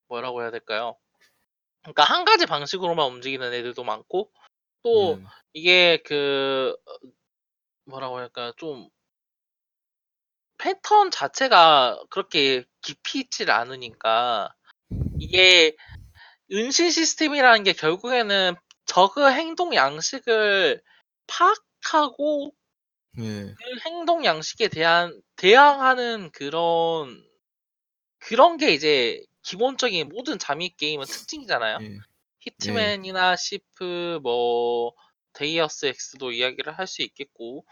[0.08, 0.96] 뭐라고 해야 될까요?
[1.94, 4.32] 그러니까 한 가지 방식으로만 움직이는 애들도 많고,
[4.84, 5.24] 또 네,
[5.54, 6.76] 이게 그,
[7.86, 8.90] 뭐라고 할까 좀
[10.58, 14.54] 패턴 자체가 그렇게 깊이 있질 않으니까
[15.20, 15.76] 이게
[16.52, 18.56] 은신 시스템이라는 게 결국에는
[18.86, 20.82] 적의 행동 양식을
[21.28, 22.54] 파악하고
[23.20, 23.24] 예.
[23.24, 27.24] 그 행동 양식에 대한 대항하는 그런
[28.20, 31.80] 그런 게 이제 기본적인 모든 잠입 게임은 특징이잖아요.
[31.82, 31.98] 예.
[32.42, 34.94] 히트맨이나 시프 뭐
[35.34, 37.66] Deus Ex도 이야기를 할 수 있겠고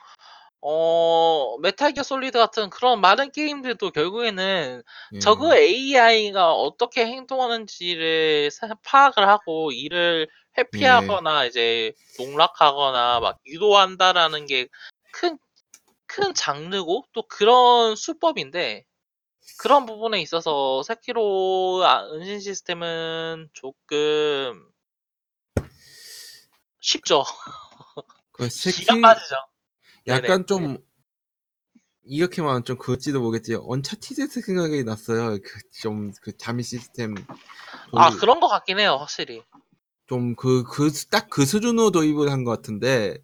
[0.62, 4.82] 어 메탈 기어 솔리드 같은 그런 많은 게임들도 결국에는
[5.14, 5.20] 예.
[5.20, 14.68] 저그 AI가 어떻게 행동하는지를 사- 파악을 하고 이를 회피하거나 이제 농락하거나 막 유도한다라는 게
[15.12, 18.84] 큰큰 장르고 또 그런 수법인데
[19.60, 24.70] 그런 부분에 있어서 세키로 아- 은신 시스템은 조금
[26.80, 27.24] 쉽죠.
[28.32, 29.36] 그 새끼 기가 빠지죠.
[30.08, 30.78] 약간 좀
[32.04, 33.56] 이렇게 말하면 좀 그렇지도 모르겠지.
[33.56, 35.38] 언차티드 생각이 났어요.
[35.42, 37.16] 그 좀 그 잠입 시스템.
[37.94, 39.44] 아 그런 것 같긴 해요, 확실히.
[40.08, 43.18] 좀 그 그 딱 그 수준으로 도입을 한 것 같은데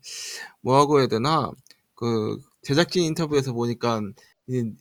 [0.62, 1.52] 뭐라고 해야 되나
[1.96, 4.02] 그 제작진 인터뷰에서 보니까
[4.48, 4.72] 이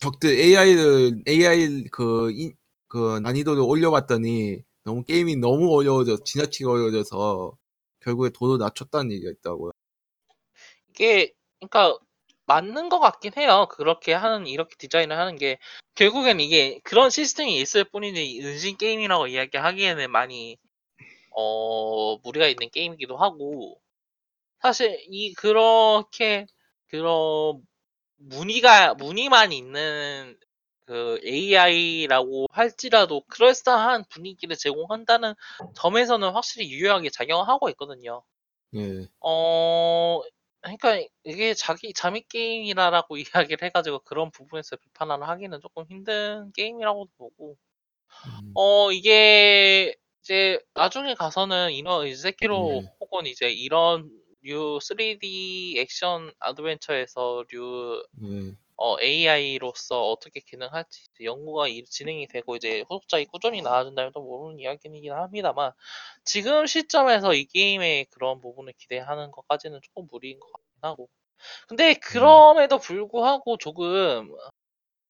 [0.00, 2.54] 적들 AI를 AI 그, 이-
[2.88, 7.56] 그 난이도를 올려봤더니 너무 게임이 너무 어려워져 지나치게 어려워져서
[8.00, 9.72] 결국에 도를 낮췄다는 얘기가 있다고요.
[10.90, 11.98] 이게 그러니까
[12.46, 13.68] 맞는 것 같긴 해요.
[13.70, 15.58] 그렇게 하는 이렇게 디자인을 하는 게
[15.94, 20.56] 결국엔 이게 그런 시스템이 있을 뿐이지 은신 게임이라고 이야기하기에는 많이
[21.32, 23.80] 어 무리가 있는 게임이기도 하고
[24.62, 26.46] 사실 이 그렇게
[26.88, 27.62] 그런
[28.20, 30.38] 무늬가 무늬만 있는
[30.84, 35.34] 그 AI라고 할지라도 그럴싸한 분위기를 제공한다는
[35.74, 38.22] 점에서는 확실히 유효하게 작용하고 있거든요.
[38.74, 39.08] 예.
[39.20, 40.20] 어,
[40.60, 43.16] 그러니까 이게 자기 잠입 게임이라라고
[43.52, 47.56] 이야기를 해가지고 그런 부분에서 비판을 하기는 조금 힘든 게임이라고 보고,
[48.26, 52.94] 음, 어, 이게 이제 나중에 가서는 이런 이제 세키로 네.
[53.00, 54.10] 혹은 이제 이런
[54.42, 58.54] 류 3D 액션 어드벤처에서 류 예.
[58.76, 65.12] 어, AI로서 어떻게 기능할지 연구가 이- 진행이 되고 이제 후속작이 꾸준히 나와준다면 또 모르는 이야기이긴
[65.12, 65.72] 합니다만
[66.24, 71.08] 지금 시점에서 이 게임의 그런 부분을 기대하는 것까지는 조금 무리인 것 같긴 하고
[71.68, 74.34] 근데 그럼에도 불구하고 조금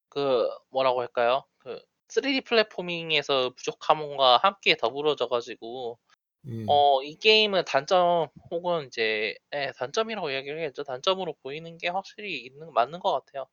[0.09, 5.99] 그 뭐라고 할까요 그 3D 플랫포밍에서 부족함과 함께 더불어져 가지고
[6.47, 6.67] 예.
[6.67, 10.85] 어, 이 게임은 단점 혹은 이제 예, 단점이라고 이야기를 해야죠.
[10.85, 13.47] 단점으로 보이는 게 확실히 있는 맞는 것 같아요.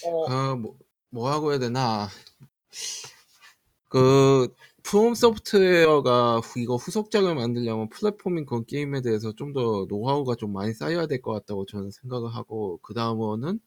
[0.00, 0.78] 어, 아, 뭐,
[1.10, 2.08] 뭐라고 해야 되나.
[3.88, 4.48] 그,
[4.82, 10.72] 프롬 소프트웨어가 후- 이거 후속작을 만들려면 플랫포밍 그런 게임에 대해서 좀 더 노하우가 좀 많이
[10.74, 13.60] 쌓여야 될 것 같다고 저는 생각을 하고, 그 다음은,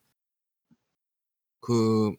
[1.60, 2.16] 그,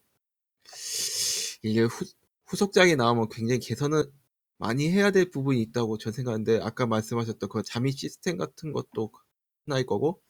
[1.62, 2.04] 이게 후,
[2.46, 4.04] 후속작이 나오면 굉장히 개선을
[4.62, 9.10] 많이 해야 될 부분이 있다고 저는 생각하는데, 아까 말씀하셨던 그 잠입 시스템 같은 것도
[9.66, 10.20] 하나일 거고,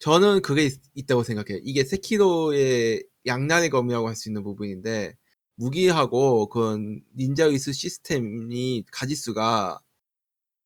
[0.00, 1.60] 저는 그게 있, 다고 생각해요.
[1.64, 5.14] 이게 세키로의 양날의 검이라고 할 수 있는 부분인데
[5.56, 6.78] 무기하고 그
[7.16, 9.80] 닌자 의수 시스템이 가지수가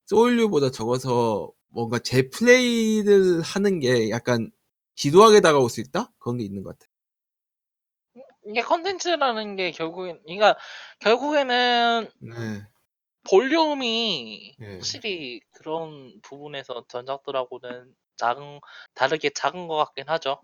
[0.07, 4.51] 소울류보다 적어서 뭔가 제 플레이를 하는 게 약간
[4.97, 6.13] 지루하게 다가올 수 있다?
[6.19, 6.90] 그런 게 있는 것 같아요.
[8.51, 10.57] 이게 컨텐츠라는 게 결국엔, 그러니까
[11.01, 12.67] 결국에는 네.
[13.31, 14.67] 볼륨이 네.
[14.79, 18.61] 확실히 그런 부분에서 전작들하고는 작은,
[18.95, 20.41] 다르게 작은 것 같긴 하죠.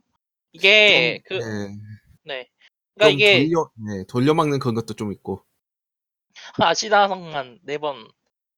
[0.52, 1.76] 이게 그, 좀, 네.
[2.24, 2.48] 네.
[2.94, 5.44] 그러니까 좀 이게 돌려, 네, 돌려막는 그런 것도 좀 있고.
[6.58, 8.08] 아시나성만 네 번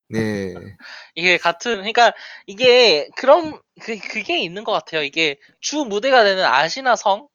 [0.09, 0.55] 네.
[1.15, 2.13] 이게 같은 그러니까
[2.47, 5.03] 이게 그런 그 그게 있는 것 같아요.
[5.03, 7.29] 이게 주 무대가 되는 아시나 성,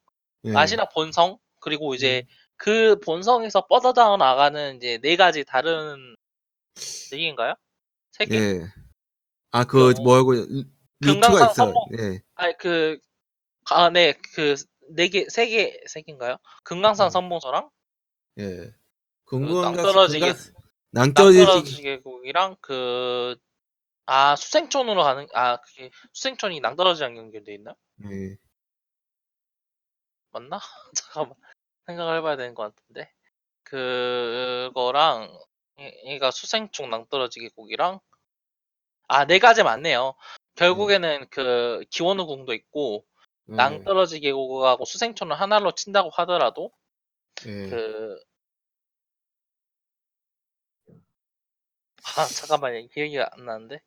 [0.43, 0.53] 네.
[0.55, 2.26] 아시나 본성 그리고 이제
[2.57, 6.16] 그 본성에서 뻗어져 나가는 이제 네 가지 다른
[7.11, 7.55] 네 개인가요?
[8.11, 8.36] 세 개?
[8.36, 8.61] 예.
[9.51, 10.45] 아, 그, 그, 뭐라고, 루-
[10.99, 11.53] 루트가 금강산 있어요.
[11.53, 11.86] 성공.
[11.99, 12.22] 예.
[12.36, 12.99] 아니 그
[13.70, 14.55] 아, 네, 그
[14.95, 16.38] 네 개, 세 개, 세 개인가요?
[16.64, 17.09] 금강산 음.
[17.09, 17.70] 선봉서랑
[18.39, 18.74] 예.
[19.26, 20.53] 궁금한 낭떠러지게-
[20.91, 23.36] 낭떠러지기 낭떠러지 계곡이랑 그
[24.05, 27.74] 아, 수생촌으로 가는 아, 그게 수생촌이 낭떠러지랑 연결돼 있나?
[28.11, 28.36] 예.
[30.32, 30.59] 맞나?
[30.95, 31.36] 잠깐만
[31.88, 33.12] 생각을 해봐야 되는 것 같은데
[33.64, 35.38] 그거랑
[35.80, 38.00] 얘- 얘가 수생충 낭떠러지기 곡이랑
[39.08, 40.16] 아 네 가지 맞네요.
[40.56, 43.06] 결국에는 그 기원의 궁도 있고
[43.50, 43.56] 예.
[43.56, 46.72] 낭떠러지기 곡하고 수생촌을 하나로 친다고 하더라도
[47.48, 47.70] 예.
[47.70, 48.18] 그아
[52.28, 53.80] 잠깐만요 기억이 안 나는데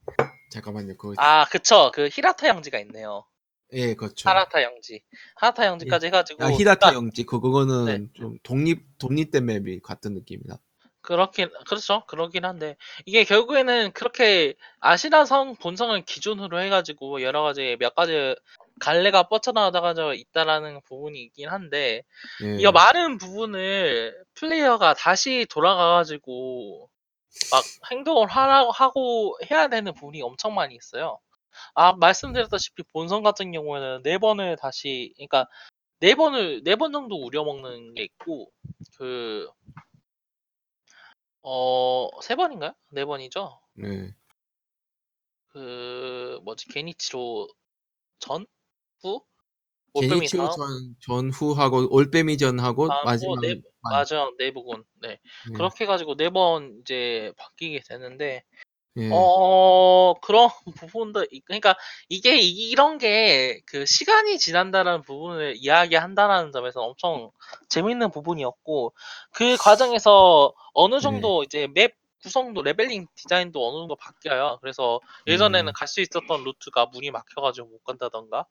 [0.50, 0.96] 잠깐만요.
[0.96, 3.24] 그거 아 그쵸 그 히라타 양지가 있네요.
[3.72, 4.28] 예, 그렇죠.
[4.28, 5.02] 하나타 영지,
[5.34, 8.08] 하나타 영지까지 해가지고 아, 히다타 그러니까 영지 그거는 네.
[8.14, 10.58] 좀 독립 독립된 맵이 같은 느낌이다.
[11.06, 17.94] 그렇긴 그렇죠 그러긴 한데 이게 결국에는 그렇게 아시나 성 본성을 기준으로 해가지고 여러 가지 몇
[17.94, 18.34] 가지
[18.80, 22.02] 갈래가 뻗쳐나가다가 있다라는 부분이 있긴 한데
[22.42, 22.56] 예.
[22.60, 26.90] 이 많은 부분을 플레이어가 다시 돌아가가지고
[27.52, 31.18] 막 행동을 하라고 하고 해야 되는 부분이 엄청 많이 있어요.
[31.74, 35.46] 아 말씀드렸다시피 본성 같은 경우에는 네 번을 다시 그러니까
[36.00, 38.50] 네 번을 네 번 정도 우려먹는 게 있고
[38.98, 39.48] 그
[41.42, 42.72] 어, 세 번인가요?
[42.90, 43.60] 네 번이죠?
[43.74, 44.14] 네.
[45.48, 47.48] 그, 뭐지, 게니치로
[48.18, 48.46] 전?
[49.02, 49.22] 후?
[49.94, 50.56] 올빼미 게니치로 다음?
[50.56, 54.84] 전 전후하고 올빼미 전하고 다음하고 마지막 네- 맞아, 네 부분.
[55.00, 55.10] 네.
[55.12, 55.52] 예.
[55.54, 58.44] 그렇게 해가지고 네 번 이제 바뀌게 되는데,
[58.96, 59.10] 예.
[59.12, 60.48] 어, 그런
[60.92, 61.76] 부분도, 있- 그러니까
[62.08, 67.30] 이게, 이- 이런 게 그 시간이 지난다는 부분을 이야기한다는 점에서 엄청
[67.68, 68.94] 재밌는 부분이었고,
[69.32, 74.58] 그 과정에서 어느 정도 이제 맵 구성도, leveling 디자인도 어느 정도 바뀌어요.
[74.60, 75.72] 그래서 예전에는 음.
[75.74, 78.46] 갈 수 있었던 루트가 문이 막혀가지고 못 간다던가,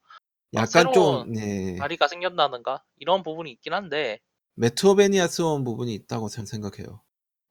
[0.54, 1.76] 약간 새로운 좀 네.
[1.80, 4.20] 다리가 생겼다던가, 이런 부분이 있긴 한데,
[4.56, 7.02] metroidvania스러운 부분이 있다고 저는 생각해요.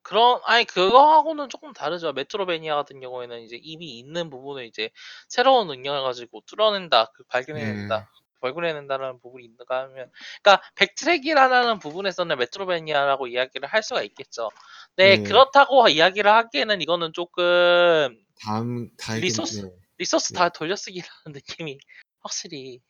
[0.05, 2.13] 그런 아니 그거하고는 조금 다르죠.
[2.13, 4.91] metroidvania 같은 경우에는 이제 이미 있는 부분을 이제
[5.29, 10.11] 새로운 능력을 가지고 뚫어낸다, 그 발견해낸다, 발견해낸다라는 부분이 있는가 하면,
[10.43, 14.51] 그러니까 backtrack이라는 부분에서는 metroidvania라고 이야기를 할 수가 있겠죠.
[14.97, 15.23] 네, 네.
[15.23, 19.63] 그렇다고 이야기를 하기에는 이거는 조금 다음 다음 리소스?
[19.63, 19.71] 네.
[19.97, 20.39] 리소스 네.
[20.39, 21.79] 다 돌려쓰기라는 느낌이
[22.21, 22.81] 확실히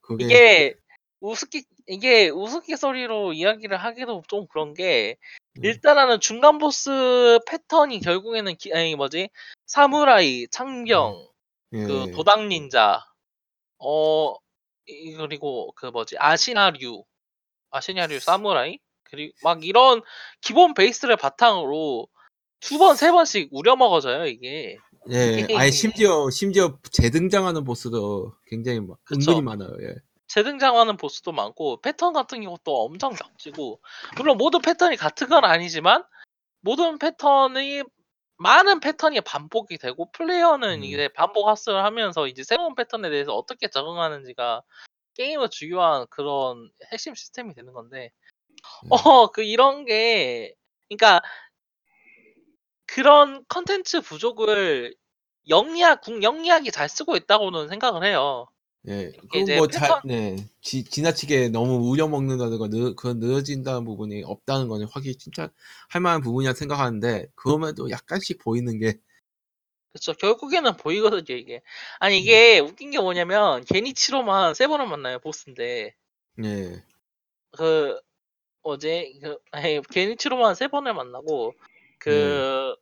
[0.00, 0.74] 그게 이게
[1.20, 5.16] 우스키 이게 우스갯소리로 이야기를 하기도 좀 그런 게
[5.58, 5.64] 음.
[5.64, 9.28] 일단은 중간 보스 패턴이 결국에는 기, 아니 뭐지
[9.66, 11.28] 사무라이 창경
[11.74, 11.84] 예.
[11.84, 13.04] 그 도당 닌자
[13.78, 14.34] 어
[14.86, 17.04] 이- 그리고 그 뭐지 아시나류
[17.70, 20.02] 아시나류 사무라이 그리고 막 이런
[20.40, 22.08] 기본 베이스를 바탕으로
[22.60, 24.76] 두 번 세 번씩 우려 먹어져요 이게
[25.10, 25.46] 예.
[25.56, 28.98] 아예 심지어 심지어 재등장하는 보스도 굉장히 막.
[29.10, 29.70] 은근히 많아요.
[29.82, 29.94] 예.
[30.30, 33.80] 재등장하는 보스도 많고 패턴 같은 경우도 엄청 겹치고
[34.16, 36.04] 물론 모든 패턴이 같은 건 아니지만
[36.60, 37.82] 모든 패턴이
[38.36, 40.84] 많은 패턴이 반복이 되고 플레이어는 음.
[40.84, 44.62] 이제 반복 학습을 하면서 이제 새로운 패턴에 대해서 어떻게 적응하는지가
[45.14, 48.12] 게임의 중요한 그런 핵심 시스템이 되는 건데
[48.84, 48.88] 음.
[48.90, 50.54] 어그 이런 게
[50.88, 51.22] 그러니까
[52.86, 54.94] 그런 컨텐츠 부족을
[55.48, 58.46] 영리하 궁 영리하게 잘 쓰고 있다고는 생각을 해요.
[58.88, 59.12] 예.
[59.34, 60.36] 이제 그뭐 잘, 패턴- 네.
[60.62, 65.50] 지, 지나치게 너무 우려 먹는다든가 느, 그런 늘어진다는 부분이 없다는 거는 확실히 진짜
[65.90, 68.98] 할 만한 부분이라 생각하는데 그럼에도 약간씩 보이는 게
[69.92, 70.12] 그쵸.
[70.14, 71.62] 결국에는 보이거든요, 이게.
[71.98, 75.94] 아니, 이게 웃긴 게 뭐냐면, 게니치로만 세 번을 만나요, 보스인데.
[76.42, 76.82] 예.
[77.52, 77.98] 그,
[78.62, 81.54] 어제, 그, 아니, 게니치로만 세 번을 만나고,
[81.98, 82.76] 그,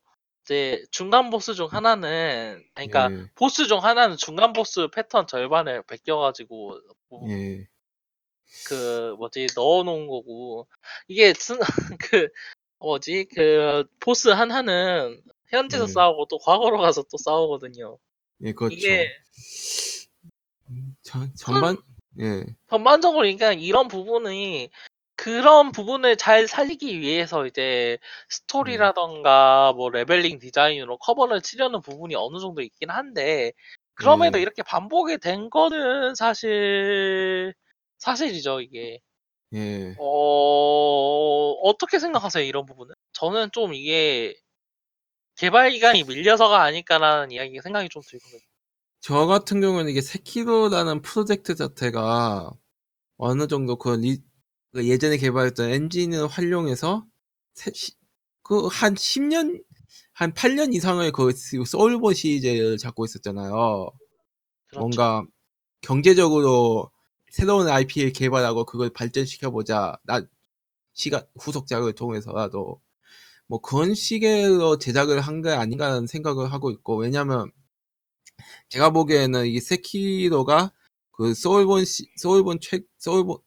[0.48, 3.26] 이제, 중간 보스 중 하나는, 그니까, 예.
[3.34, 6.80] 보스 중 하나는 중간 보스 패턴 절반을 베껴가지고,
[7.10, 7.68] 뭐, 예.
[8.66, 10.66] 그, 뭐지, 넣어놓은 거고,
[11.06, 11.58] 이게, 스-
[12.00, 12.28] 그,
[12.78, 15.92] 뭐지, 그, 보스 하나는, 현지에서 네.
[15.92, 17.98] 싸우고 또 과거로 가서 또 싸우거든요.
[18.42, 18.74] 예, 그렇죠.
[18.74, 19.10] 이게,
[21.02, 21.76] 전, 전반
[22.20, 22.44] 예.
[22.68, 24.70] 전반적으로 그러니까 이런 부분이
[25.18, 27.98] 그런 부분을 잘 살리기 위해서 이제
[28.28, 33.52] 스토리라던가 뭐 leveling 디자인으로 커버를 치려는 부분이 어느 정도 있긴 한데
[33.94, 34.42] 그럼에도 음.
[34.42, 37.52] 이렇게 반복이 된 거는 사실
[37.98, 39.00] 사실이죠 이게
[39.54, 39.96] 예.
[39.98, 44.36] 어 어떻게 생각하세요 이런 부분은 저는 좀 이게
[45.34, 48.40] 개발 기간이 밀려서가 아닐까라는 이야기 생각이 좀 들거든요
[49.00, 52.52] 저 같은 경우는 이게 세키로라는 프로젝트 자체가
[53.16, 54.22] 어느 정도 그, 리- 그
[54.76, 57.06] 예전에 개발했던 엔진을 활용해서
[58.42, 59.62] 그한 10년
[60.12, 61.32] 한 8년 이상을 그
[61.66, 63.90] 소울본 시리즈를 잡고 있었잖아요.
[64.68, 64.80] 그렇죠.
[64.80, 65.24] 뭔가
[65.82, 66.90] 경제적으로
[67.30, 69.98] 새로운 IP를 개발하고 그걸 발전시켜 보자.
[70.04, 70.22] 나
[70.94, 72.80] 시간 후속작을 통해서라도
[73.48, 77.50] 뭐 그런 식의 제작을 한 게 아닌가라는 생각을 하고 있고 왜냐면
[78.68, 80.72] 제가 보기에는 이 세키로가
[81.12, 83.40] 그 소울본 시, 소울본 최 소울본 어,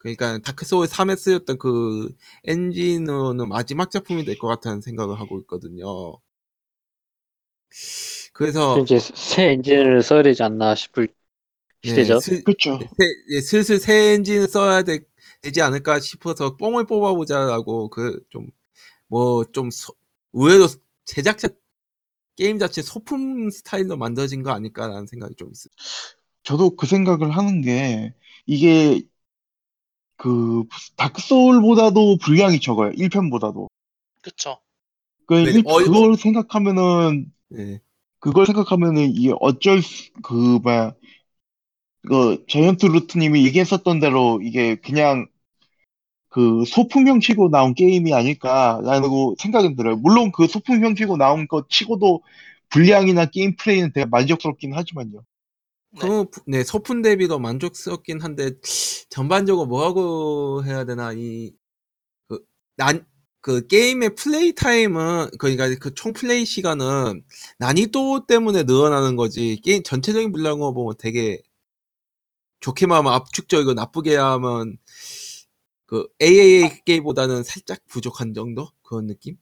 [0.00, 5.86] 그러니까 다크 소울 3에 쓰였던 그 엔진으로는 마지막 작품이 될 것 같다는 생각을 하고 있거든요.
[8.32, 11.08] 그래서 이제 새 엔진을 써야 되지 않나 싶을
[11.84, 12.14] 시대죠.
[12.16, 12.78] 네, 슬, 그렇죠.
[12.98, 15.00] 새- 예, 슬슬 새 엔진을 써야 되,
[15.52, 19.70] 지 않을까 싶어서 뽕을 뽑아보자라고 그좀뭐 좀
[20.32, 20.68] 의외로
[21.04, 21.48] 제작자
[22.36, 25.70] 게임 자체 소품 스타일로 만들어진 거 아닐까라는 생각이 좀 있어요.
[26.44, 28.14] 저도 그 생각을 하는 게
[28.46, 29.02] 이게
[30.20, 30.64] 그
[30.96, 32.92] Dark Souls보다도 분량이 적어요.
[32.92, 33.68] 1편보다도.
[34.20, 34.58] 그쵸.
[35.26, 37.80] 그 네, 일- 어이- 그걸 생각하면은 네.
[38.18, 40.92] 그걸 생각하면은 이게 어쩔 수, 그 뭐야
[42.06, 45.26] 그 저현트 루트님이 얘기했었던 대로 이게 그냥
[46.28, 49.96] 그 소품형 치고 나온 게임이 아닐까라고 생각은 들어요.
[49.96, 52.22] 물론 그 소품형 치고 나온 것 치고도
[52.68, 55.22] 분량이나 게임 플레이는 되게 만족스럽긴 하지만요.
[55.92, 56.00] 네.
[56.00, 58.52] 그, 네, 소품 대비도 만족스럽긴 한데,
[59.10, 61.52] 전반적으로 뭐라고 해야 되나, 이,
[62.28, 62.40] 그,
[62.76, 63.06] 난,
[63.42, 67.24] 그 게임의 플레이 타임은, 그러니까 그 총 플레이 시간은
[67.58, 71.42] 난이도 때문에 늘어나는 거지, 게임 전체적인 분량으로 보면 되게
[72.60, 74.78] 좋게 말하면 압축적이고 나쁘게 하면
[75.86, 78.70] 그 AAA 게임보다는 살짝 부족한 정도?
[78.82, 79.36] 그런 느낌?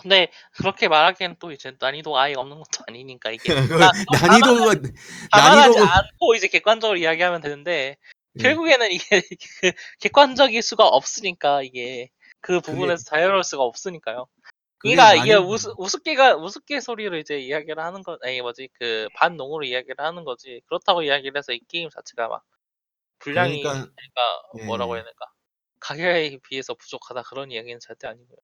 [0.00, 4.74] 근데 그렇게 말하기엔 또 이제 난이도가 아예 없는 것도 아니니까 이게 그 나- 난이도가,
[5.30, 7.96] 감안하지 난이도가, 않고 이제 객관적으로 이야기하면 되는데
[8.34, 8.42] 네.
[8.42, 9.22] 결국에는 이게
[9.60, 12.10] 그 객관적일 수가 없으니까 이게
[12.40, 14.26] 그 부분에서 자유로울 수가 없으니까요.
[14.78, 19.64] 그게 그러니까 이게 우스, 우습게가 우습게 소리로 이제 이야기를 하는 거 아니 뭐지 그 반농으로
[19.64, 22.42] 이야기를 하는 거지 그렇다고 이야기를 해서 이 게임 자체가 막
[23.18, 24.98] 분량이 그러니까, 그러니까 뭐라고 예.
[24.98, 25.26] 해야 될까
[25.80, 28.38] 가격에 비해서 부족하다 그런 이야기는 절대 아니고요.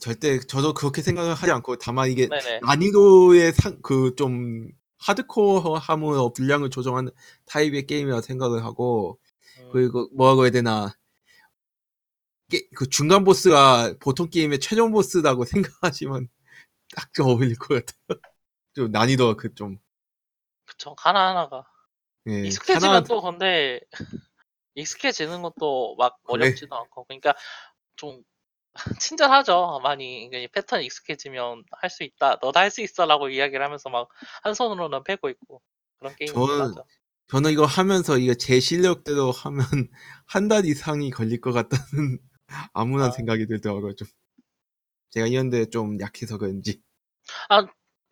[0.00, 2.60] 절대 저도 그렇게 생각을 하지 않고 다만 이게 네네.
[2.60, 4.68] 난이도의 그좀
[4.98, 7.12] 하드코어함으로 분량을 조정하는
[7.46, 9.18] 타입의 게임이라고 생각을 하고
[9.56, 10.94] 음, 그리고 뭐라고 해야 되나
[12.50, 15.44] 게- 그 중간 보스가 보통 게임의 최종 보스라고
[15.80, 16.28] 생각하시면
[16.96, 17.96] 딱 어울릴 것 같아요.
[18.74, 19.78] 좀 난이도가 그 좀
[20.64, 21.64] 그쵸 하나 하나가
[22.26, 23.80] 예, 익숙해지면 하나 또 근데
[24.74, 26.54] 익숙해지는 것도 막 그래.
[26.54, 27.34] 어렵지도 않고 그러니까
[27.96, 28.22] 좀
[29.00, 33.88] 친절하죠 많이 그러니까 이 패턴 익숙해지면 할 수 있다 너도 할 수 있어라고 이야기를 하면서
[33.90, 34.08] 막
[34.42, 35.62] 한 손으로는 패고 있고
[35.98, 36.84] 그런 게임이긴 저는 하죠
[37.28, 39.66] 저는 이거 하면서 이거 제 실력대로 하면
[40.26, 42.18] 한 달 이상이 걸릴 것 같다는
[42.74, 43.10] 아무나 아.
[43.10, 43.94] 생각이 들더라고요.
[43.96, 44.08] 좀
[45.10, 46.82] 제가 이런 데 좀 약해서 그런지.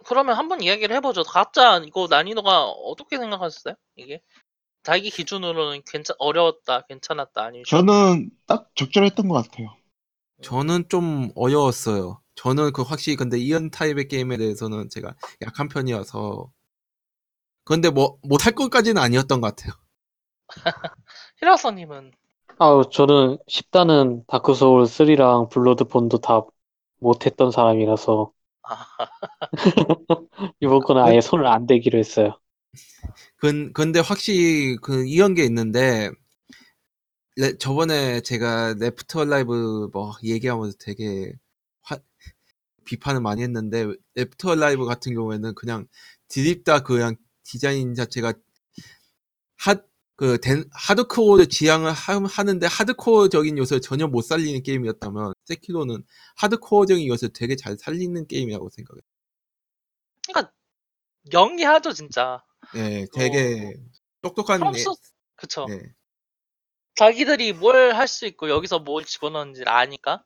[0.04, 4.20] 그러면 한번 이야기를 해보죠 각자 이거 난이도가 어떻게 생각하셨어요 이게
[4.84, 9.74] 자기 기준으로는 괜찮 어려웠다 괜찮았다 아니면 저는 딱 적절했던 것 같아요.
[10.42, 12.20] 저는 좀 어려웠어요.
[12.34, 16.50] 저는 그 확실히 근데 이런 타입의 게임에 대해서는 제가 약한 편이어서
[17.64, 19.72] 근데 뭐 못할 것까지는 아니었던 것 같아요.
[21.38, 22.12] 히라서님은
[22.58, 26.42] 아우, 저는 일단은 Dark Souls 3랑 Bloodborne도 다
[27.00, 28.32] 못했던 사람이라서
[28.62, 28.86] 아,
[30.60, 32.38] 이번 거는 아예 손을 안 대기로 했어요.
[33.36, 36.10] 근 근데 확실히 그 이런 게 있는데
[37.36, 41.32] 레- 저번에 제가 Left Alive 뭐 얘기하면서 되게
[41.82, 41.98] 화-
[42.84, 45.86] 비판을 많이 했는데 Left Alive 같은 경우에는 그냥
[46.28, 48.34] 디립다 그냥 디자인 자체가
[49.56, 50.38] 핫그
[50.72, 56.04] 하드코어를 지향을 하- 하는데 하드코어적인 요소를 전혀 못 살리는 게임이었다면 세키로는
[56.36, 59.02] 하드코어적인 요소를 되게 잘 살리는 게임이라고 생각해요.
[60.28, 60.52] 그러니까
[61.32, 62.42] 연기하죠 진짜
[62.74, 63.74] 예, 되게
[64.20, 64.92] 똑똑한 프랑스 애-
[65.36, 65.94] 그쵸 예.
[66.94, 70.24] 자기들이 뭘 할 수 있고 여기서 뭘 집어넣는지 아니까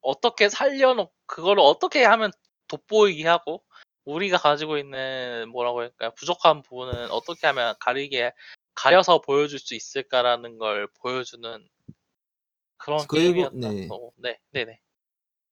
[0.00, 2.30] 어떻게 살려놓 그거를 어떻게 하면
[2.68, 3.62] 돋보이게 하고
[4.04, 8.32] 우리가 가지고 있는 뭐라고 할까요 부족한 부분은 어떻게 하면 가리게
[8.74, 11.68] 가려서 보여줄 수 있을까라는 걸 보여주는
[12.76, 14.80] 그런 그리고- 게임이었다고 네 네 네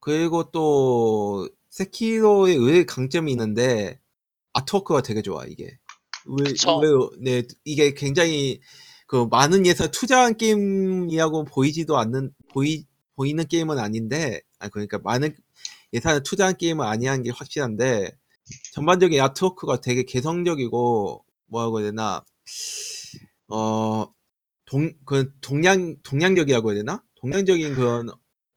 [0.01, 4.01] 그리고 또 세키로의 의외의 강점이 있는데
[4.53, 5.79] 아트워크가 되게 좋아 이게.
[6.39, 6.73] 그쵸.
[6.83, 8.61] 의외로 네 이게 굉장히
[9.13, 15.37] 그 많은 예산 투자한 게임이라고 보이지도 않는 보이 보이는 게임은 아닌데 아 그러니까 많은
[15.93, 18.11] 예산을 투자한 게임은 아니한 게 확실한데
[18.73, 22.25] 전반적인 아트워크가 되게 개성적이고 뭐라고 해야 되나?
[23.49, 24.07] 어
[24.67, 27.05] 동 그 동양 동양적이라고 해야 되나?
[27.17, 28.09] 동양적인 그런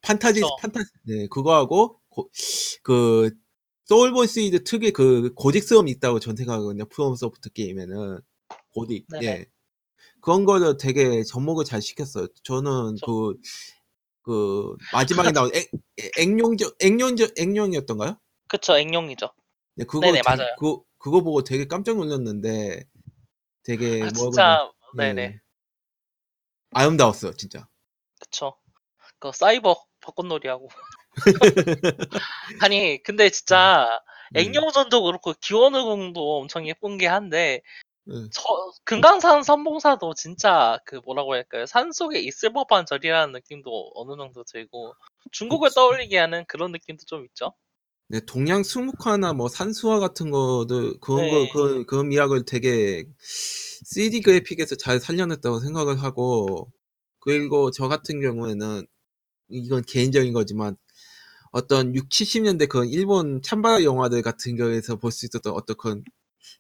[0.01, 0.55] 판타지 그쵸.
[0.61, 2.31] 판타지 네 그거하고 고,
[2.83, 3.31] 그
[3.85, 6.85] 소울본 시리즈 특유의 그 고직스러움이 있다고 전 생각하거든요.
[6.85, 8.21] 프롬 소프트 게임에는.
[8.75, 9.25] 고딕 네네.
[9.27, 9.45] 예
[10.25, 12.95] 그런 거를 되게 접목을 잘 시켰어요 저는.
[13.05, 13.35] 그
[14.23, 15.69] 그 마지막에 나온 액,
[16.17, 18.17] 액룡적 액룡적 액룡이었던가요?
[18.47, 19.29] 그쵸 액용이죠
[19.75, 20.55] 네, 그거 네네, 되게- 맞아요.
[20.59, 22.85] 그 그거 보고 되게 깜짝 놀랐는데
[23.61, 25.13] 되게 아 진짜 되나?
[25.13, 25.39] 네네 예.
[26.71, 27.67] 아름다웠어요 진짜
[28.19, 28.57] 그쵸.
[29.19, 30.67] 그 사이버 벚꽃놀이하고.
[32.61, 33.87] 아니, 근데 진짜
[34.33, 34.41] 네.
[34.41, 37.61] 액령전도 그렇고 기원의궁도 엄청 예쁜 게 한데
[38.05, 38.15] 네.
[38.31, 38.43] 저
[38.83, 41.65] 금강산 선봉사도 진짜 그 뭐라고 할까요?
[41.65, 44.93] 산 속에 있을 법한 절이라는 느낌도 어느 정도 들고
[45.31, 45.75] 중국을 그치.
[45.75, 47.53] 떠올리게 하는 그런 느낌도 좀 있죠.
[48.07, 51.47] 네, 동양 수묵화나 뭐 산수화 같은 거도 그런 네.
[51.47, 53.05] 거 그, 그 미학을 되게
[53.85, 56.71] 3D 그래픽에서 잘 살려냈다고 생각을 하고
[57.19, 58.85] 그리고 저 같은 경우에는
[59.49, 60.77] 이건 개인적인 거지만
[61.51, 66.03] 어떤 6, 70년대 그 일본 참바 영화들 같은 거에서 볼 수 있었던 어떤 그런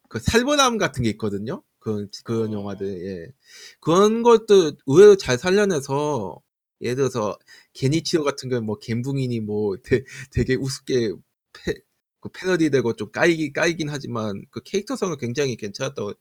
[0.09, 1.63] 그 살벌함 같은 게 있거든요.
[1.79, 2.53] 그 그런 음.
[2.53, 3.33] 영화들 예
[3.79, 6.41] 그런 것도 의외로 잘 살려내서
[6.81, 7.37] 예를 들어서
[7.73, 11.13] 게니치로 같은 경우 뭐 갬붕이니 뭐 되, 되게 우습게
[11.53, 11.73] 패,
[12.19, 16.13] 그 패러디 되고 좀 까이기 까이긴 하지만 그 캐릭터성은 굉장히 괜찮았다고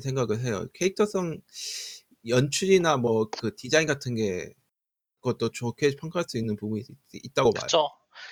[0.00, 0.66] 생각을 해요.
[0.74, 1.40] 캐릭터성
[2.26, 4.52] 연출이나 뭐 그 디자인 같은 게
[5.20, 7.62] 그것도 좋게 평가할 수 있는 부분이 있- 있다고 봐요.
[7.64, 7.88] 그쵸.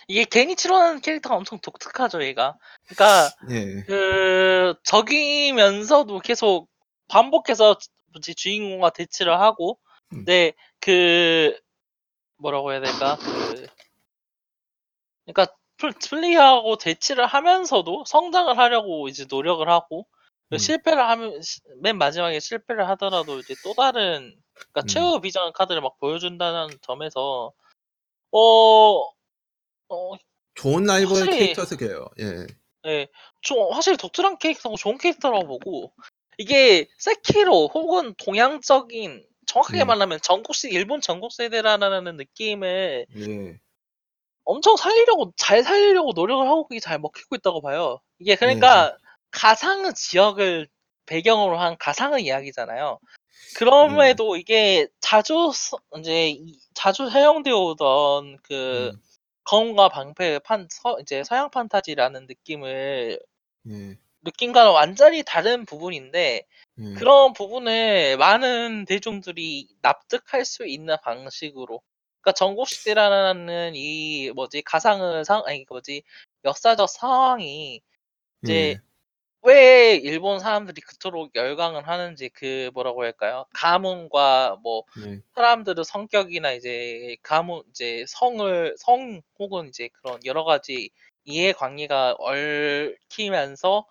[0.09, 2.57] 이게 게니치로는 캐릭터가 엄청 독특하죠, 얘가.
[2.87, 6.69] 그러니까 네, 그 적이면서도 계속
[7.09, 7.77] 반복해서
[8.13, 9.79] 뭐지 주인공과 대치를 하고,
[10.13, 10.19] 음.
[10.19, 11.59] 근데 그
[12.39, 13.17] 뭐라고 해야 될까?
[13.17, 13.67] 그
[15.27, 20.07] 그러니까 플- 플레이하고 대치를 하면서도 성장을 하려고 이제 노력을 하고
[20.53, 20.59] 음.
[20.59, 24.87] 실패를 하면 시- 맨 마지막에 실패를 하더라도 이제 또 다른 그러니까 음.
[24.87, 27.53] 최후 비전 카드를 막 보여준다는 점에서
[28.33, 29.11] 어,
[29.89, 30.13] 어,
[30.55, 32.07] 좋은 라이벌 확실히- 캐릭터세요.
[32.21, 32.47] 예,
[32.87, 33.09] 예,
[33.43, 35.93] 좀 확실히 독특한 캐릭터고 좋은 캐릭터라고 보고
[36.39, 39.87] 이게 세키로 혹은 동양적인 정확하게 음.
[39.87, 43.59] 말하면 전국시 일본 전국 세대라는 느낌을 예,
[44.45, 48.01] 엄청 살리려고 잘 살리려고 노력을 하고 그게 잘 먹히고 있다고 봐요.
[48.19, 48.97] 이게 그러니까
[49.31, 50.69] 가상의 지역을
[51.07, 52.99] 배경으로 한 가상의 이야기잖아요.
[53.57, 59.01] 그럼에도 이게 자주 서- 이제 이- 자주 사용되어 오던 그 음,
[59.47, 63.19] 검과 방패의 판 서, 이제 서양 판타지라는 느낌을
[63.71, 66.47] 예, 느낌과는 완전히 다른 부분인데
[66.79, 66.95] 예.
[66.95, 71.81] 그런 부분을 많은 대중들이 납득할 수 있는 방식으로.
[72.21, 76.03] 그러니까 전국시대라는 이 뭐지 가상의 상 아니 그 뭐지
[76.45, 77.81] 역사적 상황이
[78.43, 78.81] 이제 예,
[79.43, 87.17] 왜 일본 사람들이 그토록 열광을 하는지 그 뭐라고 할까요 가문과 뭐 예, 사람들의 성격이나 이제
[87.23, 90.91] 가문 이제 성을 성 혹은 이제 그런 여러 가지
[91.25, 93.87] 이해 관계가 얽히면서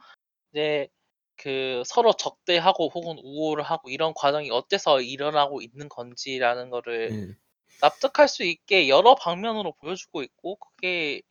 [0.51, 0.89] 이제
[1.37, 7.35] 그 서로 적대하고 혹은 우호를 하고 이런 과정이 어때서 일어나고 있는 건지라는 거를 예.
[7.81, 11.21] 납득할 수 있게 여러 방면으로 보여주고 있고 그게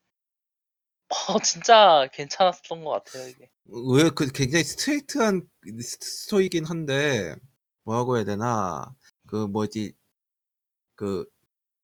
[1.28, 3.48] 어, 진짜 괜찮았던 것 같아요 이게.
[3.66, 5.48] 왜 그 굉장히 스트레이트한
[5.80, 7.34] 스토리긴 한데
[7.84, 8.94] 뭐라고 해야 되나?
[9.26, 9.94] 그 뭐지?
[10.96, 11.24] 그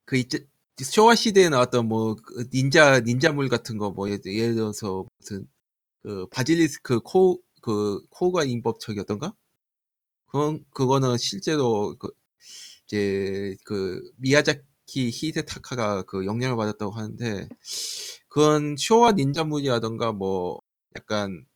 [0.07, 0.47] 그 이제
[0.83, 5.49] 쇼와 시대에 나왔던 뭐 그 닌자 닌자물 같은 거 뭐 예를, 예를 들어서 무슨
[6.03, 9.35] 그 바질리스크 코 그 코가 인법척이었던가?
[10.27, 12.09] 그건 그거는 실제로 그
[12.87, 14.63] 이제 그 미야자키
[14.99, 17.49] 히데타카가 그 영향을 받았다고 하는데
[18.29, 20.61] 그건 쇼와 닌자물이라던가 뭐
[20.97, 21.47] 약간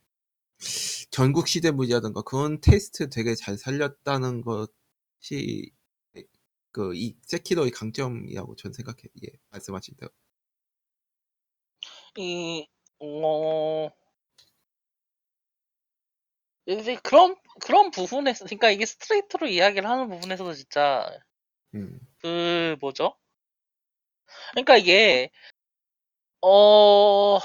[1.10, 5.70] 전국 시대물이라던가 그런 테이스트 되게 잘 살렸다는 것이
[6.72, 9.08] 그 이 세키로의 강점이라고 저는 생각해요.
[9.24, 10.10] 예, 말씀하신 대로.
[12.16, 12.66] 이,
[13.00, 13.90] 어,
[16.66, 21.06] 이제 그런, 그런 부분에서, 그러니까 이게 스트레이트로 이야기를 하는 부분에서도 진짜,
[21.74, 23.16] 음, 그, 뭐죠?
[24.52, 25.30] 그러니까 이게,
[26.40, 27.38] 어,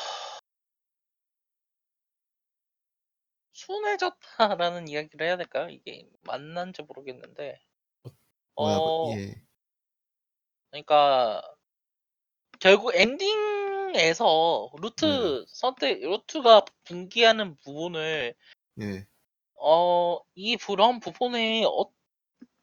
[3.54, 5.70] 순해졌다라는 이야기를 해야 될까요?
[5.70, 7.62] 이게 맞는지 모르겠는데,
[8.56, 9.14] 뭐라고?
[9.14, 9.42] 어, 예,
[10.72, 11.42] 그러니까,
[12.60, 15.46] 결국 엔딩에서 루트 네.
[15.48, 18.36] 선택, 루트가 분기하는 부분을
[18.82, 19.08] 예,
[19.56, 21.90] 어, 이 그런 부분에 어,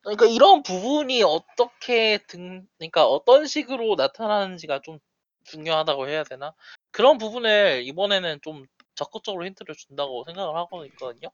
[0.06, 5.00] 그러니까 이런 부분이 어떻게 등, 그러니까 어떤 식으로 나타나는지가 좀
[5.46, 6.54] 중요하다고 해야 되나?
[6.92, 11.28] 그런 부분을 이번에는 좀 적극적으로 힌트를 준다고 생각을 하고 있거든요.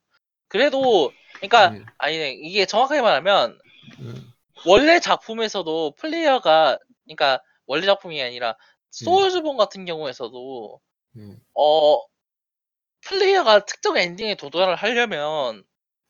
[0.49, 3.59] 그래도, 그러니까, 예, 아니, 이게 정확하게 말하면,
[4.01, 4.33] 음,
[4.67, 8.57] 원래 작품에서도 플레이어가, 그러니까, 원래 작품이 아니라,
[8.91, 10.81] 소울즈본 같은 경우에서도,
[11.19, 12.01] 예, 어,
[13.03, 15.63] 플레이어가 특정 엔딩에 도달을 하려면,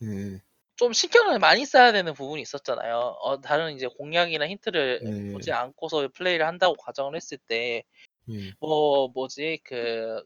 [0.03, 0.41] 예,
[0.83, 2.97] 좀 신경을 많이 써야 되는 부분이 있었잖아요.
[3.21, 7.85] 어, 다른 이제 공략이나 힌트를 예, 보지 않고서 플레이를 한다고 가정을 했을 때,
[8.29, 10.25] 예, 뭐, 뭐지, 그,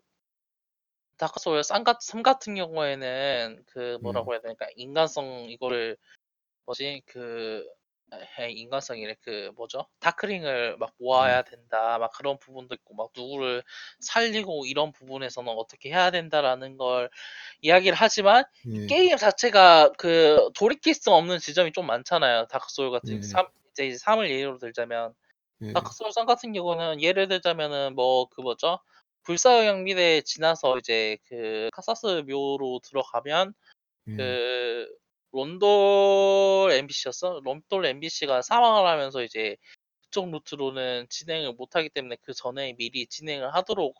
[1.18, 5.98] Dark Souls 3, 같, 3 같은 경우에는, 그, 뭐라고 해야 되니까, 인간성, 이거를,
[6.64, 7.62] 뭐지, 그,
[8.40, 9.86] 에, 인간성이래, 그, 뭐죠?
[10.00, 13.62] Dark Ring을 막 모아야 된다, 막 그런 부분도 있고, 막 누구를
[14.00, 17.10] 살리고 이런 부분에서는 어떻게 해야 된다라는 걸
[17.62, 22.46] 이야기를 하지만, 예, 게임 자체가 그 돌이킬 수 없는 지점이 좀 많잖아요.
[22.48, 23.26] Dark Souls 같은 네.
[23.26, 25.12] 삼 이제 3을 예로 들자면
[25.62, 28.78] 예, Dark Souls 3 같은 경우는 예를 들자면은 뭐 그 뭐죠?
[29.24, 33.54] 불사영 미대 지나서 이제 그 카사스 묘로 들어가면
[34.08, 34.12] 예.
[34.16, 34.88] 그
[35.32, 37.40] 론돌 MBC였어?
[37.44, 39.56] 론돌 MBC가 사망을 하면서 이제
[40.02, 43.96] 그쪽 루트로는 진행을 못하기 때문에 그 전에 미리 진행을 하도록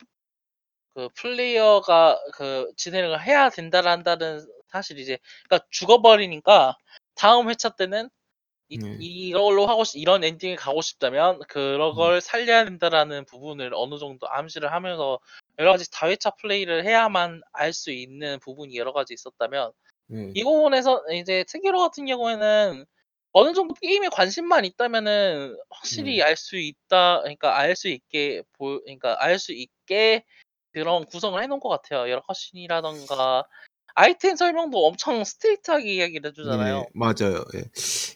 [0.93, 6.77] 그 플레이어가 그 진행을 해야 된다란다는 사실 이제 그러니까 죽어버리니까
[7.15, 8.09] 다음 회차 때는
[8.69, 8.97] 이, 네.
[8.99, 14.71] 이걸로 하고 싶, 이런 엔딩을 가고 싶다면 그런 걸 살려야 된다라는 부분을 어느 정도 암시를
[14.73, 15.19] 하면서
[15.59, 19.71] 여러 가지 다회차 플레이를 해야만 알 수 있는 부분이 여러 가지 있었다면
[20.13, 20.31] 예.
[20.35, 22.85] 이 부분에서 이제 특이로 같은 경우에는
[23.33, 26.25] 어느 정도 게임에 관심만 있다면은 확실히 음.
[26.25, 30.23] 알수 있다, 그러니까 알 수 있게 보, 그러니까 알 수 있게
[30.73, 32.09] 그런 구성을 해놓은 것 같아요.
[32.09, 33.43] 여러 컷신이라던가
[33.95, 36.77] 아이템 설명도 엄청 스트레이트하게 이야기를 해주잖아요.
[36.77, 37.43] 예, 맞아요.
[37.55, 37.63] 예.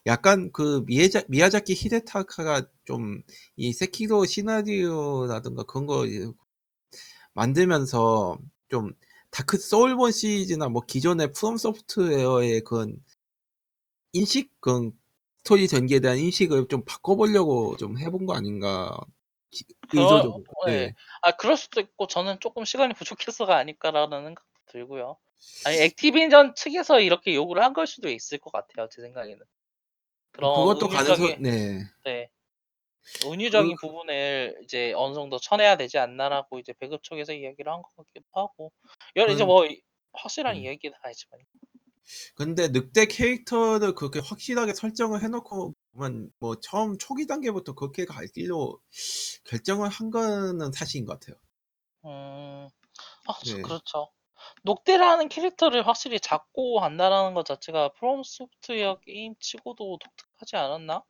[0.05, 3.23] 약간 그 미야자, 미야자키 히데타카가 좀
[3.57, 6.05] 이 세키로 시나리오라든가 그런 거
[7.33, 8.37] 만들면서
[8.69, 8.93] 좀
[9.31, 12.97] Dark Souls본 시리즈나 뭐 기존의 FromSoftware의 그런
[14.13, 14.91] 인식, 그런
[15.37, 18.95] 스토리 전개에 대한 인식을 좀 바꿔보려고 좀 해본 거 아닌가.
[19.49, 20.43] 기- 그러- 의도적으로.
[20.67, 20.71] 네.
[20.73, 20.93] 예.
[21.21, 25.17] 아 그럴 수도 있고 저는 조금 시간이 부족해서가 아닐까라는 생각도 들고요.
[25.65, 28.87] 아니 Activision 측에서 이렇게 요구를 한 걸 수도 있을 것 같아요.
[28.91, 29.39] 제 생각에는.
[30.33, 31.83] 그런 그것도 가능성, 네.
[32.05, 32.29] 네.
[33.25, 37.95] 은유적인 그- 부분을 이제 어느 정도 쳐내야 되지 않나라고 이제 배급 쪽에서 이야기를 한 것
[37.95, 38.71] 같기도 하고
[39.15, 39.65] 여러 이제 그- 뭐
[40.13, 40.61] 확실한 음.
[40.63, 41.39] 이야기는 아니지만
[42.35, 48.81] 근데 늑대 캐릭터를 그렇게 확실하게 설정을 해 놓고 만뭐 처음 초기 단계부터 그렇게 갈 길로
[49.45, 51.37] 결정을 한 거는 사실인 것 같아요.
[52.05, 52.67] 음,
[53.27, 53.61] 아, 저- 네.
[53.61, 54.11] 그렇죠.
[54.63, 61.03] 녹대라는 캐릭터를 확실히 잡고 한다라는 것 자체가 프롬 소프트웨어 게임 치고도 독특하지 않았나?